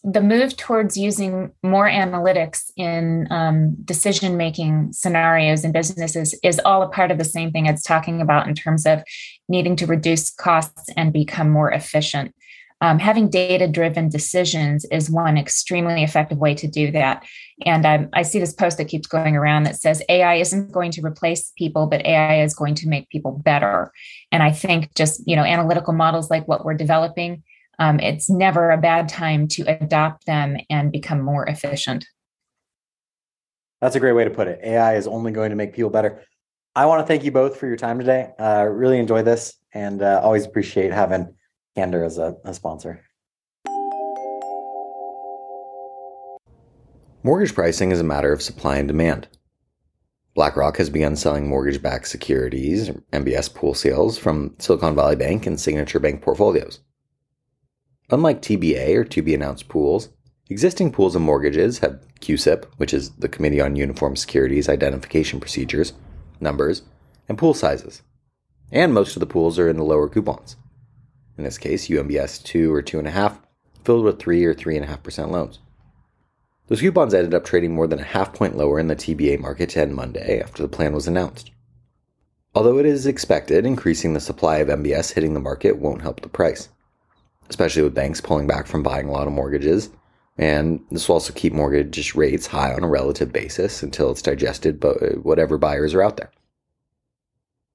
The 0.03 0.23
move 0.23 0.57
towards 0.57 0.97
using 0.97 1.53
more 1.63 1.89
analytics 1.89 2.71
in 2.77 3.29
um, 3.31 3.77
decision 3.85 4.37
making 4.37 4.93
scenarios 4.93 5.63
and 5.63 5.73
businesses 5.73 6.35
is 6.43 6.61
all 6.65 6.83
a 6.83 6.89
part 6.89 7.11
of 7.11 7.19
the 7.19 7.25
same 7.25 7.53
thing 7.53 7.67
it's 7.67 7.83
talking 7.83 8.21
about 8.21 8.49
in 8.49 8.55
terms 8.55 8.87
of 8.87 9.03
needing 9.49 9.77
to 9.77 9.87
reduce 9.87 10.31
costs 10.31 10.89
and 10.97 11.13
become 11.13 11.51
more 11.51 11.71
efficient. 11.71 12.35
Um, 12.83 12.99
having 12.99 13.29
data 13.29 13.69
driven 13.69 14.09
decisions 14.09 14.87
is 14.87 15.11
one 15.11 15.37
extremely 15.37 16.03
effective 16.03 16.39
way 16.39 16.55
to 16.55 16.67
do 16.67 16.91
that. 16.93 17.25
And 17.67 17.85
um, 17.85 18.09
I 18.15 18.23
see 18.23 18.39
this 18.39 18.55
post 18.55 18.79
that 18.79 18.89
keeps 18.89 19.07
going 19.07 19.37
around 19.37 19.65
that 19.65 19.77
says 19.77 20.03
AI 20.09 20.37
isn't 20.37 20.73
going 20.73 20.91
to 20.93 21.05
replace 21.05 21.53
people, 21.59 21.87
but 21.87 22.05
AI 22.07 22.43
is 22.43 22.55
going 22.55 22.75
to 22.77 22.89
make 22.89 23.11
people 23.11 23.33
better. 23.33 23.93
And 24.33 24.43
I 24.43 24.51
think 24.51 24.95
just, 24.95 25.23
you 25.27 25.37
know, 25.37 25.45
analytical 25.45 25.93
models 25.93 26.31
like 26.31 26.49
what 26.49 26.65
we're 26.65 26.75
developing 26.75 27.43
um, 27.81 27.99
it's 27.99 28.29
never 28.29 28.71
a 28.71 28.77
bad 28.77 29.09
time 29.09 29.49
to 29.49 29.63
adopt 29.63 30.27
them 30.27 30.59
and 30.69 30.93
become 30.93 31.23
more 31.23 31.47
efficient. 31.47 32.07
That's 33.81 33.97
a 33.97 34.01
great 34.01 34.13
way 34.13 34.25
to 34.25 34.31
put 34.31 34.49
it. 34.49 34.61
AI 34.63 34.97
is 34.97 35.07
only 35.07 35.33
going 35.33 35.49
to 35.49 35.57
make 35.57 35.73
people 35.73 35.89
better. 35.89 36.23
I 36.77 36.85
want 36.85 37.01
to 37.01 37.07
thank 37.07 37.25
you 37.25 37.33
both 37.33 37.57
for 37.57 37.67
your 37.67 37.77
time 37.77 37.99
today. 37.99 38.33
Uh, 38.39 38.67
really 38.71 38.99
enjoy 38.99 39.23
this 39.23 39.55
and 39.73 40.03
uh, 40.03 40.21
always 40.23 40.45
appreciate 40.45 40.93
having 40.93 41.35
Candor 41.77 42.05
as 42.05 42.19
a, 42.19 42.37
a 42.45 42.53
sponsor. 42.55 43.05
Mortgage 47.23 47.55
pricing 47.55 47.93
is 47.93 48.01
a 48.01 48.05
matter 48.05 48.33
of 48.33 48.43
supply 48.43 48.79
and 48.79 48.89
demand. 48.89 49.29
BlackRock 50.35 50.79
has 50.79 50.89
begun 50.89 51.17
selling 51.17 51.49
mortgage 51.49 51.83
backed 51.83 52.09
securities, 52.09 52.89
MBS 53.13 53.53
pool 53.55 53.75
sales, 53.75 54.17
from 54.17 54.55
Silicon 54.59 54.95
Valley 54.95 55.17
Bank 55.17 55.47
and 55.47 55.61
Signature 55.61 56.01
Bank 56.01 56.23
portfolios. 56.23 56.81
Unlike 58.11 58.43
TBA 58.43 58.97
or 58.97 59.05
to 59.05 59.23
be 59.23 59.35
announced 59.35 59.69
pools, 59.69 60.09
existing 60.49 60.93
pools 60.93 61.15
of 61.15 61.23
mortgages 61.23 61.81
have 61.81 62.05
CUSIP, 62.21 62.67
which 62.79 62.95
is 62.95 63.11
the 63.11 63.29
Committee 63.29 63.61
on 63.61 63.77
Uniform 63.77 64.17
Securities 64.17 64.69
Identification 64.69 65.41
Procedures, 65.41 65.93
numbers, 66.41 66.83
and 67.29 67.37
pool 67.37 67.55
sizes. 67.55 68.03
And 68.73 68.95
most 68.95 69.15
of 69.15 69.21
the 69.21 69.27
pools 69.27 69.59
are 69.59 69.69
in 69.69 69.77
the 69.77 69.85
lower 69.85 70.09
coupons. 70.09 70.57
In 71.41 71.45
this 71.45 71.59
case, 71.59 71.89
UMBS 71.89 72.43
2 72.45 72.73
or 72.73 72.83
2.5, 72.83 73.39
filled 73.85 74.05
with 74.05 74.19
3 74.19 74.45
or 74.45 74.55
3.5% 74.55 75.31
loans. 75.31 75.59
Those 76.69 76.81
coupons 76.81 77.15
ended 77.15 77.35
up 77.35 77.45
trading 77.45 77.75
more 77.75 77.87
than 77.87 77.99
a 77.99 78.05
half 78.05 78.33
point 78.33 78.57
lower 78.57 78.79
in 78.79 78.87
the 78.87 78.95
TBA 78.95 79.41
market 79.41 79.71
to 79.71 79.81
end 79.81 79.95
Monday 79.95 80.41
after 80.41 80.63
the 80.63 80.69
plan 80.69 80.93
was 80.93 81.09
announced. 81.09 81.51
Although 82.55 82.79
it 82.79 82.87
is 82.87 83.07
expected, 83.07 83.67
increasing 83.67 84.15
the 84.15 84.21
supply 84.21 84.59
of 84.59 84.69
MBS 84.69 85.13
hitting 85.13 85.35
the 85.35 85.41
market 85.41 85.79
won't 85.79 86.03
help 86.03 86.21
the 86.21 86.29
price 86.29 86.69
especially 87.51 87.83
with 87.83 87.95
banks 87.95 88.21
pulling 88.21 88.47
back 88.47 88.67
from 88.67 88.83
buying 88.83 89.09
a 89.09 89.11
lot 89.11 89.27
of 89.27 89.33
mortgages. 89.33 89.91
And 90.39 90.81
this 90.91 91.09
will 91.09 91.15
also 91.15 91.35
keep 91.35 91.53
mortgage 91.53 92.15
rates 92.15 92.47
high 92.47 92.73
on 92.73 92.85
a 92.85 92.89
relative 92.89 93.33
basis 93.33 93.83
until 93.83 94.11
it's 94.11 94.23
digested 94.23 94.81
by 94.81 94.93
whatever 95.21 95.59
buyers 95.59 95.93
are 95.93 96.03
out 96.03 96.17
there. 96.17 96.31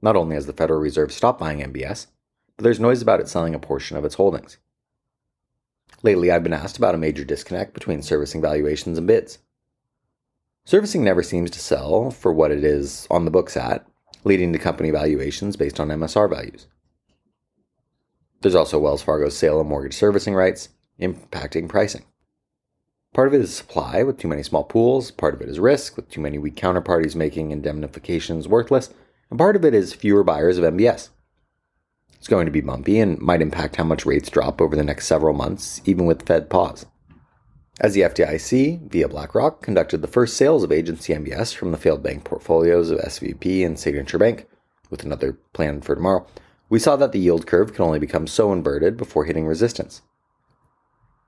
Not 0.02 0.16
only 0.16 0.36
has 0.36 0.48
the 0.48 0.54
Federal 0.54 0.80
Reserve 0.80 1.12
stopped 1.12 1.40
buying 1.40 1.60
MBS, 1.60 2.08
but 2.58 2.64
there's 2.64 2.80
noise 2.80 3.02
about 3.02 3.20
it 3.20 3.28
selling 3.28 3.56
a 3.56 3.60
portion 3.60 3.98
of 3.98 4.06
its 4.06 4.16
holdings. 4.16 4.58
Lately, 6.04 6.32
I've 6.32 6.44
been 6.44 6.54
asked 6.54 6.78
about 6.78 6.96
a 6.96 7.00
major 7.00 7.24
disconnect 7.24 7.74
between 7.74 8.02
servicing 8.02 8.42
valuations 8.42 8.98
and 8.98 9.08
bids. 9.08 9.40
Servicing 10.66 11.04
never 11.04 11.24
seems 11.24 11.52
to 11.52 11.60
sell 11.60 12.12
for 12.12 12.34
what 12.34 12.52
it 12.52 12.64
is 12.64 13.08
on 13.10 13.26
the 13.26 13.32
books 13.32 13.56
at, 13.56 13.86
leading 14.24 14.52
to 14.54 14.60
company 14.60 14.92
valuations 14.92 15.56
based 15.56 15.80
on 15.80 15.90
MSR 15.90 16.30
values. 16.30 16.68
There's 18.42 18.56
also 18.56 18.80
Wells 18.80 19.02
Fargo's 19.02 19.38
sale 19.38 19.60
of 19.60 19.68
mortgage 19.68 19.96
servicing 19.96 20.36
rights, 20.36 20.70
impacting 21.00 21.68
pricing. 21.68 22.06
Part 23.14 23.28
of 23.28 23.34
it 23.34 23.42
is 23.42 23.56
supply 23.56 24.04
with 24.04 24.18
too 24.18 24.28
many 24.28 24.44
small 24.44 24.64
pools, 24.64 25.10
part 25.10 25.34
of 25.34 25.42
it 25.42 25.50
is 25.50 25.60
risk 25.60 25.96
with 25.96 26.10
too 26.10 26.20
many 26.20 26.38
weak 26.38 26.56
counterparties 26.56 27.16
making 27.16 27.52
indemnifications 27.52 28.48
worthless, 28.48 28.94
and 29.30 29.40
part 29.40 29.56
of 29.56 29.64
it 29.64 29.74
is 29.74 29.94
fewer 29.94 30.24
buyers 30.24 30.58
of 30.58 30.66
MBS. 30.66 31.10
It's 32.26 32.30
going 32.32 32.48
to 32.48 32.52
be 32.52 32.62
bumpy 32.62 33.00
and 33.00 33.20
might 33.20 33.44
impact 33.44 33.76
how 33.76 33.84
much 33.84 34.04
rates 34.04 34.32
drop 34.32 34.60
over 34.60 34.76
the 34.76 34.84
next 34.84 35.06
several 35.06 35.36
months, 35.36 35.80
even 35.86 36.08
with 36.08 36.26
Fed 36.26 36.50
pause. 36.50 36.88
As 37.80 37.94
the 37.94 38.02
FDIC, 38.02 38.90
via 38.90 39.08
BlackRock, 39.08 39.62
conducted 39.62 40.02
the 40.02 40.08
first 40.08 40.36
sales 40.36 40.64
of 40.64 40.72
agency 40.72 41.14
MBS 41.14 41.54
from 41.54 41.72
the 41.72 41.78
failed 41.78 42.02
bank 42.02 42.24
portfolios 42.24 42.90
of 42.90 42.98
SVB 42.98 43.64
and 43.64 43.78
Signature 43.78 44.18
Bank, 44.18 44.48
with 44.90 45.04
another 45.04 45.38
planned 45.54 45.86
for 45.86 45.94
tomorrow, 45.94 46.26
we 46.68 46.80
saw 46.80 46.96
that 46.96 47.12
the 47.12 47.20
yield 47.20 47.46
curve 47.46 47.76
can 47.76 47.86
only 47.86 48.00
become 48.00 48.26
so 48.26 48.52
inverted 48.52 48.98
before 48.98 49.26
hitting 49.26 49.46
resistance. 49.46 50.02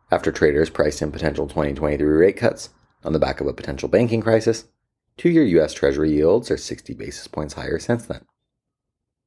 After 0.09 0.31
traders 0.31 0.71
priced 0.71 1.03
in 1.03 1.11
potential 1.11 1.45
2023 1.47 2.07
rate 2.07 2.37
cuts 2.37 2.71
on 3.03 3.13
the 3.13 3.19
back 3.19 3.39
of 3.39 3.45
a 3.45 3.53
potential 3.53 3.87
banking 3.87 4.21
crisis, 4.21 4.65
two 5.15 5.29
year 5.29 5.43
US 5.61 5.75
Treasury 5.75 6.11
yields 6.11 6.49
are 6.49 6.57
60 6.57 6.95
basis 6.95 7.27
points 7.27 7.53
higher 7.53 7.77
since 7.77 8.07
then. 8.07 8.25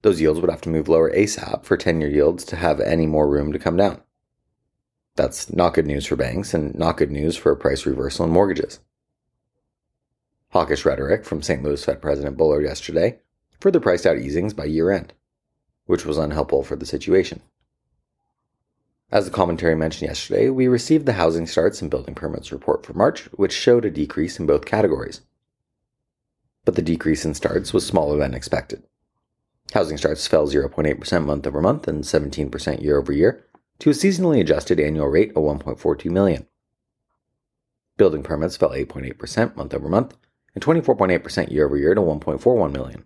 Those 0.02 0.20
yields 0.20 0.40
would 0.40 0.50
have 0.50 0.62
to 0.62 0.68
move 0.68 0.88
lower 0.88 1.10
ASAP 1.10 1.64
for 1.64 1.76
10 1.76 2.00
year 2.00 2.10
yields 2.10 2.44
to 2.46 2.56
have 2.56 2.80
any 2.80 3.06
more 3.06 3.28
room 3.28 3.52
to 3.52 3.58
come 3.58 3.76
down. 3.76 4.00
That's 5.16 5.52
not 5.52 5.74
good 5.74 5.86
news 5.86 6.06
for 6.06 6.16
banks 6.16 6.54
and 6.54 6.74
not 6.74 6.96
good 6.96 7.10
news 7.10 7.36
for 7.36 7.52
a 7.52 7.56
price 7.56 7.84
reversal 7.84 8.24
in 8.24 8.30
mortgages. 8.30 8.80
Hawkish 10.50 10.84
rhetoric 10.84 11.24
from 11.24 11.42
St. 11.42 11.62
Louis 11.62 11.84
Fed 11.84 12.00
President 12.00 12.36
Bullard 12.36 12.64
yesterday 12.64 13.18
further 13.60 13.80
priced 13.80 14.06
out 14.06 14.18
easings 14.18 14.54
by 14.54 14.64
year 14.64 14.90
end 14.90 15.12
which 15.90 16.06
was 16.06 16.18
unhelpful 16.18 16.62
for 16.62 16.76
the 16.76 16.86
situation. 16.86 17.40
As 19.10 19.24
the 19.24 19.32
commentary 19.32 19.74
mentioned 19.74 20.08
yesterday, 20.08 20.48
we 20.48 20.68
received 20.68 21.04
the 21.04 21.14
housing 21.14 21.48
starts 21.48 21.82
and 21.82 21.90
building 21.90 22.14
permits 22.14 22.52
report 22.52 22.86
for 22.86 22.92
March, 22.92 23.24
which 23.32 23.52
showed 23.52 23.84
a 23.84 23.90
decrease 23.90 24.38
in 24.38 24.46
both 24.46 24.64
categories. 24.64 25.22
But 26.64 26.76
the 26.76 26.82
decrease 26.82 27.24
in 27.24 27.34
starts 27.34 27.72
was 27.72 27.84
smaller 27.84 28.16
than 28.18 28.34
expected. 28.34 28.84
Housing 29.72 29.96
starts 29.96 30.26
fell 30.26 30.48
0.8% 30.48 31.24
month 31.24 31.46
over 31.46 31.60
month 31.60 31.86
and 31.86 32.02
17% 32.02 32.82
year 32.82 32.98
over 32.98 33.12
year 33.12 33.44
to 33.78 33.90
a 33.90 33.92
seasonally 33.92 34.40
adjusted 34.40 34.80
annual 34.80 35.08
rate 35.08 35.30
of 35.30 35.44
1.42 35.44 36.10
million. 36.10 36.46
Building 37.96 38.22
permits 38.22 38.56
fell 38.56 38.70
8.8% 38.70 39.56
month 39.56 39.74
over 39.74 39.88
month 39.88 40.16
and 40.54 40.64
24.8% 40.64 41.50
year 41.50 41.66
over 41.66 41.76
year 41.76 41.94
to 41.94 42.00
1.41 42.00 42.72
million. 42.72 43.04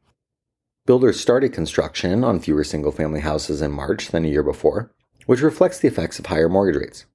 Builders 0.87 1.21
started 1.21 1.53
construction 1.53 2.25
on 2.25 2.41
fewer 2.41 2.65
single 2.65 2.93
family 2.93 3.21
houses 3.21 3.63
in 3.63 3.73
March 3.73 4.09
than 4.09 4.25
a 4.25 4.29
year 4.29 4.43
before, 4.43 4.93
which 5.27 5.41
reflects 5.41 5.79
the 5.79 5.89
effects 5.89 6.19
of 6.19 6.27
higher 6.27 6.49
mortgage 6.49 6.81
rates. 6.81 7.07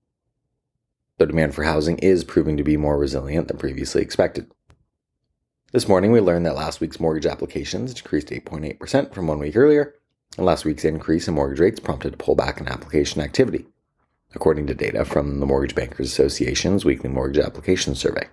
The 1.18 1.28
demand 1.28 1.54
for 1.54 1.64
housing 1.64 1.98
is 2.00 2.24
proving 2.24 2.58
to 2.58 2.64
be 2.64 2.78
more 2.78 2.98
resilient 2.98 3.48
than 3.48 3.58
previously 3.58 4.02
expected. 4.02 4.50
This 5.72 5.88
morning, 5.88 6.12
we 6.12 6.20
learned 6.20 6.48
that 6.48 6.56
last 6.56 6.82
week's 6.82 7.00
mortgage 7.00 7.28
applications 7.28 7.94
decreased 7.94 8.30
8.8% 8.30 9.14
from 9.14 9.28
one 9.28 9.38
week 9.38 9.56
earlier, 9.56 9.94
and 10.36 10.44
last 10.44 10.66
week's 10.66 10.84
increase 10.84 11.28
in 11.28 11.36
mortgage 11.36 11.60
rates 11.60 11.80
prompted 11.80 12.16
a 12.16 12.18
pullback 12.18 12.60
in 12.60 12.68
application 12.68 13.22
activity, 13.22 13.68
according 14.34 14.66
to 14.66 14.74
data 14.74 15.06
from 15.06 15.40
the 15.40 15.46
Mortgage 15.46 15.76
Bankers 15.76 16.08
Association's 16.08 16.86
weekly 16.86 17.12
mortgage 17.12 17.46
application 17.46 17.94
survey. 17.94 18.28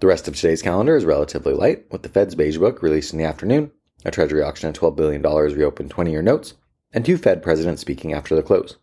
The 0.00 0.06
rest 0.06 0.28
of 0.28 0.36
today's 0.36 0.60
calendar 0.60 0.96
is 0.96 1.06
relatively 1.06 1.54
light, 1.54 1.90
with 1.90 2.02
the 2.02 2.10
Fed's 2.10 2.34
Beige 2.34 2.58
Book 2.58 2.82
released 2.82 3.14
in 3.14 3.18
the 3.18 3.24
afternoon, 3.24 3.72
a 4.04 4.10
Treasury 4.10 4.42
auction 4.42 4.68
of 4.68 4.74
$12 4.74 4.96
billion 4.96 5.22
reopened 5.22 5.88
20 5.88 6.10
year 6.10 6.20
notes, 6.20 6.52
and 6.92 7.06
two 7.06 7.16
Fed 7.16 7.42
presidents 7.42 7.80
speaking 7.80 8.12
after 8.12 8.34
the 8.34 8.42
close 8.42 8.76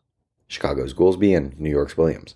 Chicago's 0.48 0.96
Goolsbee 0.96 1.38
and 1.38 1.60
New 1.60 1.70
York's 1.70 1.96
Williams. 1.96 2.34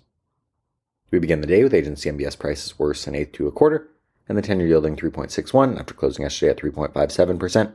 We 1.10 1.18
begin 1.18 1.40
the 1.40 1.48
day 1.48 1.64
with 1.64 1.74
agency 1.74 2.08
MBS 2.08 2.38
prices 2.38 2.78
worse 2.78 3.08
an 3.08 3.16
eighth 3.16 3.32
to 3.32 3.48
a 3.48 3.52
quarter, 3.52 3.90
and 4.28 4.36
the 4.36 4.42
10 4.42 4.58
year 4.58 4.68
yielding 4.68 4.96
3.61 4.96 5.78
after 5.78 5.94
closing 5.94 6.24
yesterday 6.24 6.50
at 6.50 6.58
3.57%, 6.58 7.74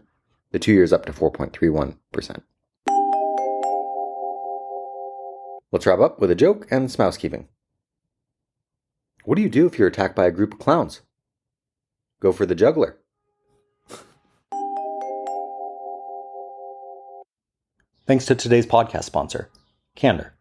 the 0.51 0.59
two 0.59 0.73
years 0.73 0.93
up 0.93 1.05
to 1.05 1.13
4.31%. 1.13 2.41
Let's 5.71 5.85
wrap 5.85 5.99
up 5.99 6.19
with 6.19 6.29
a 6.31 6.35
joke 6.35 6.67
and 6.69 6.91
some 6.91 7.05
housekeeping. 7.05 7.47
What 9.23 9.35
do 9.35 9.41
you 9.41 9.49
do 9.49 9.65
if 9.65 9.79
you're 9.79 9.87
attacked 9.87 10.15
by 10.15 10.25
a 10.25 10.31
group 10.31 10.53
of 10.53 10.59
clowns? 10.59 11.01
Go 12.19 12.31
for 12.33 12.45
the 12.45 12.55
juggler. 12.55 12.97
Thanks 18.05 18.25
to 18.25 18.35
today's 18.35 18.65
podcast 18.65 19.05
sponsor, 19.05 19.49
Candor. 19.95 20.33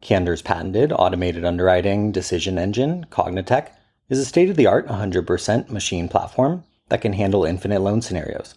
Candor's 0.00 0.42
patented 0.42 0.92
automated 0.92 1.44
underwriting 1.44 2.10
decision 2.10 2.58
engine, 2.58 3.06
CogniTech, 3.10 3.68
is 4.08 4.18
a 4.18 4.24
state 4.24 4.48
of 4.48 4.56
the 4.56 4.66
art 4.66 4.86
100% 4.88 5.70
machine 5.70 6.08
platform 6.08 6.64
that 6.88 7.02
can 7.02 7.12
handle 7.12 7.44
infinite 7.44 7.80
loan 7.80 8.00
scenarios. 8.00 8.54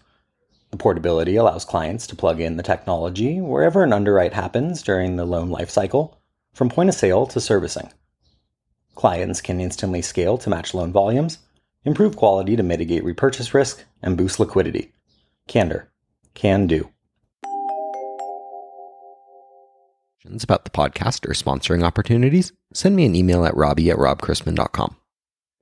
The 0.71 0.77
portability 0.77 1.35
allows 1.35 1.65
clients 1.65 2.07
to 2.07 2.15
plug 2.15 2.39
in 2.39 2.55
the 2.55 2.63
technology 2.63 3.41
wherever 3.41 3.83
an 3.83 3.91
underwrite 3.91 4.33
happens 4.33 4.81
during 4.81 5.15
the 5.17 5.25
loan 5.25 5.49
lifecycle, 5.49 6.15
from 6.53 6.69
point 6.69 6.89
of 6.89 6.95
sale 6.95 7.25
to 7.27 7.41
servicing. 7.41 7.91
Clients 8.95 9.41
can 9.41 9.59
instantly 9.59 10.01
scale 10.01 10.37
to 10.37 10.49
match 10.49 10.73
loan 10.73 10.93
volumes, 10.93 11.39
improve 11.83 12.15
quality 12.15 12.55
to 12.55 12.63
mitigate 12.63 13.03
repurchase 13.03 13.53
risk, 13.53 13.83
and 14.01 14.17
boost 14.17 14.39
liquidity. 14.39 14.93
Candor. 15.47 15.89
Can 16.33 16.67
do. 16.67 16.89
About 20.43 20.63
the 20.63 20.71
podcast 20.71 21.27
or 21.27 21.33
sponsoring 21.33 21.83
opportunities, 21.83 22.53
send 22.73 22.95
me 22.95 23.05
an 23.05 23.15
email 23.15 23.43
at 23.43 23.57
robbie 23.57 23.89
at 23.89 23.97
robchrisman.com. 23.97 24.95